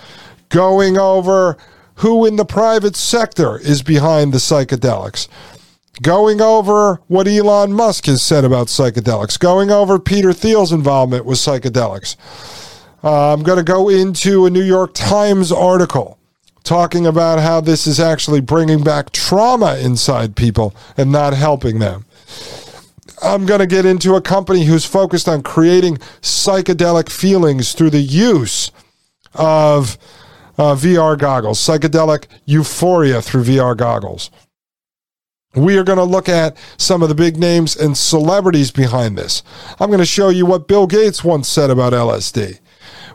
going 0.49 0.97
over 0.97 1.57
who 1.95 2.25
in 2.25 2.35
the 2.35 2.45
private 2.45 2.95
sector 2.95 3.57
is 3.59 3.83
behind 3.83 4.33
the 4.33 4.39
psychedelics, 4.39 5.27
going 6.01 6.41
over 6.41 7.01
what 7.07 7.27
Elon 7.27 7.71
Musk 7.71 8.07
has 8.07 8.21
said 8.21 8.43
about 8.43 8.67
psychedelics, 8.67 9.39
going 9.39 9.69
over 9.69 9.99
Peter 9.99 10.33
Thiel's 10.33 10.71
involvement 10.71 11.25
with 11.25 11.37
psychedelics. 11.37 12.15
Uh, 13.03 13.33
I'm 13.33 13.43
going 13.43 13.57
to 13.57 13.63
go 13.63 13.89
into 13.89 14.45
a 14.45 14.49
New 14.49 14.63
York 14.63 14.93
Times 14.93 15.51
article 15.51 16.17
talking 16.63 17.05
about 17.05 17.39
how 17.39 17.59
this 17.61 17.85
is 17.85 17.99
actually 17.99 18.39
bringing 18.39 18.83
back 18.83 19.11
trauma 19.11 19.77
inside 19.77 20.35
people 20.35 20.73
and 20.97 21.11
not 21.11 21.33
helping 21.33 21.79
them. 21.79 22.05
I'm 23.23 23.45
going 23.45 23.59
to 23.61 23.67
get 23.67 23.85
into 23.85 24.15
a 24.15 24.21
company 24.21 24.65
who's 24.65 24.85
focused 24.85 25.29
on 25.29 25.43
creating 25.43 25.97
psychedelic 26.21 27.09
feelings 27.09 27.73
through 27.73 27.91
the 27.91 28.01
use 28.01 28.69
of 29.33 29.97
uh, 30.57 30.75
VR 30.75 31.17
goggles, 31.17 31.59
psychedelic 31.59 32.25
euphoria 32.45 33.21
through 33.21 33.45
VR 33.45 33.75
goggles. 33.75 34.29
We 35.55 35.77
are 35.77 35.83
going 35.83 35.99
to 35.99 36.03
look 36.03 36.27
at 36.27 36.57
some 36.77 37.03
of 37.03 37.09
the 37.09 37.15
big 37.15 37.37
names 37.37 37.75
and 37.75 37.97
celebrities 37.97 38.71
behind 38.71 39.17
this. 39.17 39.43
I'm 39.79 39.89
going 39.89 39.99
to 39.99 40.05
show 40.05 40.29
you 40.29 40.45
what 40.45 40.67
Bill 40.67 40.87
Gates 40.87 41.23
once 41.23 41.47
said 41.47 41.69
about 41.69 41.93
LSD. 41.93 42.59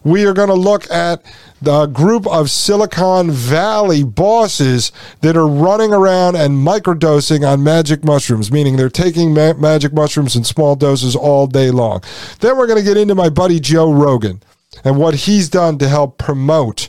We 0.04 0.24
are 0.26 0.32
going 0.32 0.48
to 0.48 0.54
look 0.54 0.90
at 0.90 1.22
the 1.61 1.87
group 1.87 2.26
of 2.26 2.50
Silicon 2.50 3.30
Valley 3.30 4.04
bosses 4.04 4.92
that 5.20 5.37
are 5.37 5.46
running 5.46 5.92
around 5.92 6.37
and 6.37 6.54
microdosing 6.66 7.46
on 7.46 7.64
magic 7.64 8.04
mushrooms, 8.04 8.52
meaning 8.52 8.76
they're 8.76 8.88
taking 8.88 9.34
ma- 9.34 9.54
magic 9.54 9.92
mushrooms 9.92 10.37
in 10.37 10.44
small 10.44 10.76
doses 10.76 11.16
all 11.16 11.46
day 11.46 11.70
long. 11.70 12.02
Then 12.40 12.56
we're 12.56 12.66
going 12.66 12.78
to 12.78 12.88
get 12.88 12.96
into 12.96 13.14
my 13.14 13.28
buddy 13.28 13.61
Joe 13.61 13.92
Rogan 13.92 14.42
and 14.84 14.98
what 14.98 15.14
he's 15.14 15.48
done 15.48 15.78
to 15.78 15.88
help 15.88 16.18
promote 16.18 16.88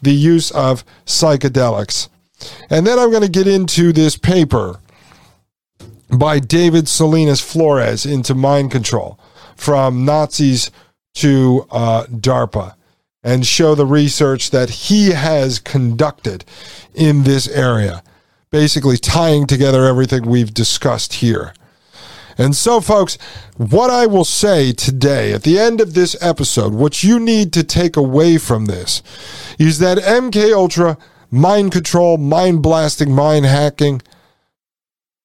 the 0.00 0.12
use 0.12 0.50
of 0.50 0.84
psychedelics. 1.04 2.08
And 2.70 2.86
then 2.86 2.98
I'm 2.98 3.10
going 3.10 3.22
to 3.22 3.28
get 3.28 3.46
into 3.46 3.92
this 3.92 4.16
paper 4.16 4.80
by 6.10 6.38
David 6.38 6.88
Salinas 6.88 7.40
Flores 7.40 8.06
into 8.06 8.34
mind 8.34 8.70
control 8.70 9.18
from 9.56 10.04
Nazis 10.04 10.70
to 11.16 11.66
uh, 11.70 12.04
DARPA. 12.06 12.74
and 13.22 13.44
show 13.44 13.74
the 13.74 13.86
research 13.86 14.50
that 14.50 14.70
he 14.70 15.10
has 15.10 15.58
conducted 15.58 16.44
in 16.94 17.24
this 17.24 17.48
area, 17.48 18.00
basically 18.50 18.96
tying 18.96 19.48
together 19.48 19.84
everything 19.84 20.22
we've 20.22 20.54
discussed 20.54 21.14
here. 21.14 21.52
And 22.38 22.54
so, 22.54 22.80
folks, 22.80 23.18
what 23.56 23.90
I 23.90 24.06
will 24.06 24.24
say 24.24 24.72
today 24.72 25.32
at 25.32 25.42
the 25.42 25.58
end 25.58 25.80
of 25.80 25.94
this 25.94 26.16
episode, 26.22 26.72
what 26.72 27.02
you 27.02 27.18
need 27.18 27.52
to 27.54 27.64
take 27.64 27.96
away 27.96 28.38
from 28.38 28.66
this 28.66 29.02
is 29.58 29.80
that 29.80 29.98
MK 29.98 30.54
Ultra 30.54 30.96
mind 31.30 31.72
control, 31.72 32.18
mind 32.18 32.62
blasting, 32.62 33.12
mind 33.12 33.46
hacking 33.46 34.02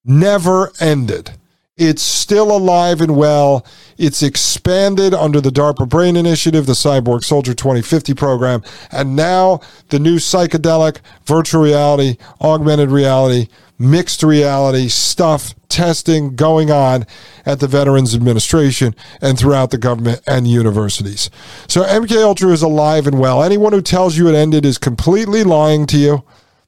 never 0.03 0.71
ended. 0.79 1.31
It's 1.77 2.01
still 2.01 2.55
alive 2.55 2.99
and 2.99 3.15
well. 3.15 3.65
It's 3.97 4.21
expanded 4.21 5.13
under 5.13 5.39
the 5.39 5.49
DARPA 5.49 5.87
Brain 5.87 6.17
Initiative, 6.17 6.65
the 6.65 6.73
Cyborg 6.73 7.23
Soldier 7.23 7.53
2050 7.53 8.13
program, 8.13 8.61
and 8.91 9.15
now 9.15 9.61
the 9.87 9.97
new 9.97 10.17
psychedelic, 10.17 10.97
virtual 11.25 11.63
reality, 11.63 12.17
augmented 12.41 12.89
reality, 12.89 13.47
mixed 13.79 14.21
reality 14.21 14.89
stuff, 14.89 15.55
testing 15.69 16.35
going 16.35 16.69
on 16.69 17.05
at 17.45 17.61
the 17.61 17.67
Veterans 17.67 18.13
Administration 18.13 18.93
and 19.21 19.39
throughout 19.39 19.71
the 19.71 19.77
government 19.77 20.21
and 20.27 20.47
universities. 20.47 21.29
So 21.69 21.83
MK 21.83 22.21
Ultra 22.21 22.49
is 22.49 22.61
alive 22.61 23.07
and 23.07 23.17
well. 23.17 23.41
Anyone 23.41 23.71
who 23.71 23.81
tells 23.81 24.17
you 24.17 24.27
it 24.27 24.35
ended 24.35 24.65
is 24.65 24.77
completely 24.77 25.45
lying 25.45 25.85
to 25.87 25.97
you. 25.97 26.23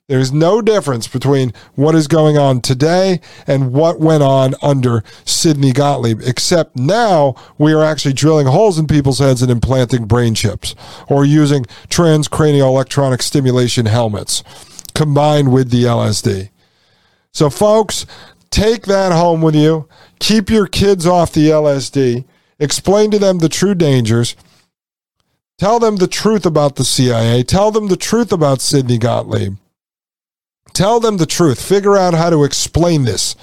There's 0.10 0.34
no 0.34 0.62
difference 0.62 1.08
between 1.08 1.54
what 1.76 1.96
is 1.96 2.10
going 2.10 2.38
on 2.38 2.60
today 2.60 3.22
and 3.48 3.72
what 3.72 4.02
went 4.02 4.22
on 4.22 4.54
under 4.62 5.02
Sidney 5.24 5.72
Gottlieb, 5.72 6.20
except 6.26 6.76
now 6.76 7.36
we 7.58 7.72
are 7.72 7.86
actually 7.86 8.12
drilling 8.12 8.48
holes 8.48 8.78
in 8.78 8.86
people's 8.86 9.20
heads 9.20 9.42
and 9.42 9.50
implanting 9.50 10.06
brain 10.06 10.36
chips 10.36 10.76
or 11.08 11.24
using 11.24 11.64
transcranial 11.88 12.68
electronic 12.68 13.22
stimulation 13.22 13.86
helmets 13.86 14.44
combined 14.94 15.54
with 15.54 15.70
the 15.70 15.86
LSD. 15.86 16.50
So, 17.32 17.50
folks, 17.50 18.06
take 18.52 18.84
that 18.88 19.14
home 19.14 19.42
with 19.42 19.56
you. 19.56 19.88
Keep 20.20 20.50
your 20.50 20.68
kids 20.68 21.08
off 21.08 21.32
the 21.32 21.48
LSD. 21.48 22.26
Explain 22.60 23.10
to 23.12 23.20
them 23.20 23.38
the 23.38 23.48
true 23.48 23.74
dangers. 23.74 24.36
Tell 25.58 25.80
them 25.80 25.96
the 25.96 26.08
truth 26.08 26.46
about 26.46 26.76
the 26.76 26.84
CIA. 26.84 27.44
Tell 27.44 27.72
them 27.72 27.88
the 27.88 27.96
truth 27.96 28.34
about 28.34 28.60
Sidney 28.60 28.98
Gottlieb. 28.98 29.56
Tell 30.74 31.00
them 31.00 31.18
the 31.18 31.26
truth. 31.26 31.62
Figure 31.62 31.96
out 31.98 32.14
how 32.14 32.30
to 32.30 32.44
explain 32.44 33.06
this. 33.06 33.36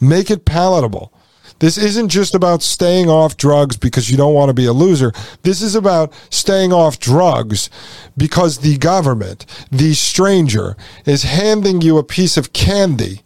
Make 0.00 0.30
it 0.30 0.44
palatable. 0.44 1.12
This 1.58 1.78
isn't 1.78 2.10
just 2.10 2.34
about 2.34 2.62
staying 2.62 3.08
off 3.08 3.36
drugs 3.36 3.76
because 3.76 4.10
you 4.10 4.16
don't 4.16 4.34
want 4.34 4.50
to 4.50 4.54
be 4.54 4.66
a 4.66 4.74
loser. 4.74 5.12
This 5.42 5.62
is 5.62 5.74
about 5.74 6.12
staying 6.28 6.72
off 6.72 6.98
drugs 6.98 7.70
because 8.16 8.58
the 8.58 8.76
government, 8.76 9.46
the 9.70 9.94
stranger, 9.94 10.76
is 11.06 11.22
handing 11.22 11.80
you 11.80 11.96
a 11.96 12.04
piece 12.04 12.36
of 12.36 12.52
candy 12.52 13.22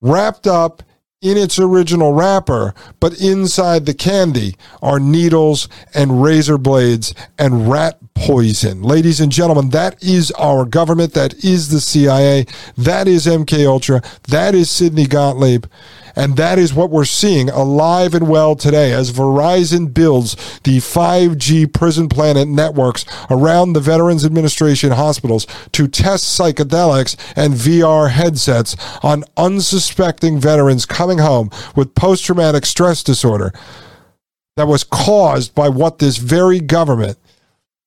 wrapped 0.00 0.46
up 0.46 0.82
in 1.22 1.36
its 1.36 1.58
original 1.58 2.14
wrapper, 2.14 2.74
but 2.98 3.20
inside 3.20 3.84
the 3.84 3.92
candy 3.92 4.56
are 4.80 4.98
needles 4.98 5.68
and 5.92 6.22
razor 6.22 6.56
blades 6.56 7.14
and 7.38 7.70
rat 7.70 7.98
poison. 8.14 8.82
Ladies 8.82 9.20
and 9.20 9.30
gentlemen, 9.30 9.68
that 9.70 10.02
is 10.02 10.30
our 10.32 10.64
government. 10.64 11.12
That 11.12 11.44
is 11.44 11.68
the 11.68 11.80
CIA. 11.80 12.46
That 12.76 13.06
is 13.06 13.26
MK 13.26 13.66
Ultra. 13.66 14.02
That 14.28 14.54
is 14.54 14.70
Sidney 14.70 15.06
Gottlieb. 15.06 15.66
And 16.16 16.36
that 16.36 16.58
is 16.58 16.74
what 16.74 16.90
we're 16.90 17.04
seeing 17.04 17.48
alive 17.48 18.14
and 18.14 18.28
well 18.28 18.56
today 18.56 18.92
as 18.92 19.12
Verizon 19.12 19.92
builds 19.92 20.34
the 20.60 20.78
5G 20.78 21.72
prison 21.72 22.08
planet 22.08 22.48
networks 22.48 23.04
around 23.30 23.72
the 23.72 23.80
Veterans 23.80 24.24
Administration 24.24 24.92
hospitals 24.92 25.46
to 25.72 25.88
test 25.88 26.38
psychedelics 26.38 27.16
and 27.36 27.54
VR 27.54 28.10
headsets 28.10 28.76
on 29.02 29.24
unsuspecting 29.36 30.38
veterans 30.38 30.86
coming 30.86 31.18
home 31.18 31.50
with 31.76 31.94
post 31.94 32.24
traumatic 32.24 32.66
stress 32.66 33.02
disorder 33.02 33.52
that 34.56 34.66
was 34.66 34.84
caused 34.84 35.54
by 35.54 35.68
what 35.68 35.98
this 35.98 36.16
very 36.16 36.60
government, 36.60 37.18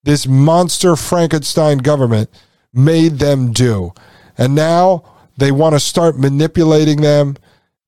this 0.03 0.25
monster 0.25 0.95
Frankenstein 0.95 1.77
government, 1.79 2.29
made 2.73 3.19
them 3.19 3.51
do. 3.51 3.93
And 4.37 4.55
now 4.55 5.03
they 5.37 5.51
want 5.51 5.73
to 5.73 5.79
start 5.79 6.17
manipulating 6.17 7.01
them 7.01 7.35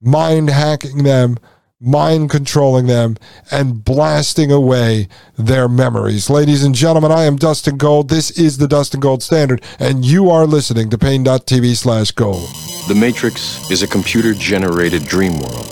mind 0.01 0.49
hacking 0.49 1.03
them, 1.03 1.37
mind 1.79 2.29
controlling 2.29 2.87
them, 2.87 3.17
and 3.51 3.83
blasting 3.83 4.51
away 4.51 5.07
their 5.37 5.67
memories. 5.67 6.29
Ladies 6.29 6.63
and 6.63 6.75
gentlemen, 6.75 7.11
I 7.11 7.23
am 7.23 7.35
Dustin 7.35 7.77
Gold. 7.77 8.09
This 8.09 8.31
is 8.31 8.57
the 8.57 8.67
Dustin 8.67 8.99
Gold 8.99 9.23
Standard, 9.23 9.61
and 9.79 10.05
you 10.05 10.29
are 10.29 10.45
listening 10.45 10.89
to 10.89 10.97
Paine.tv 10.97 11.75
slash 11.75 12.11
gold. 12.11 12.47
The 12.87 12.95
Matrix 12.95 13.69
is 13.71 13.83
a 13.83 13.87
computer 13.87 14.33
generated 14.33 15.05
dream 15.05 15.39
world 15.39 15.71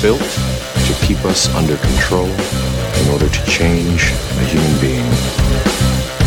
built 0.00 0.20
to 0.20 0.94
keep 1.02 1.24
us 1.24 1.52
under 1.54 1.76
control 1.76 2.28
in 2.28 3.08
order 3.10 3.28
to 3.28 3.44
change 3.46 4.12
a 4.12 4.44
human 4.44 4.80
being. 4.80 5.10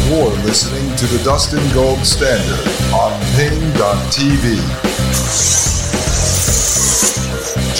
You're 0.09 0.29
listening 0.43 0.93
to 0.97 1.05
the 1.07 1.23
Dustin 1.23 1.63
Gold 1.73 2.05
Standard 2.05 2.67
on 2.93 3.17
Paine.tv. 3.35 4.59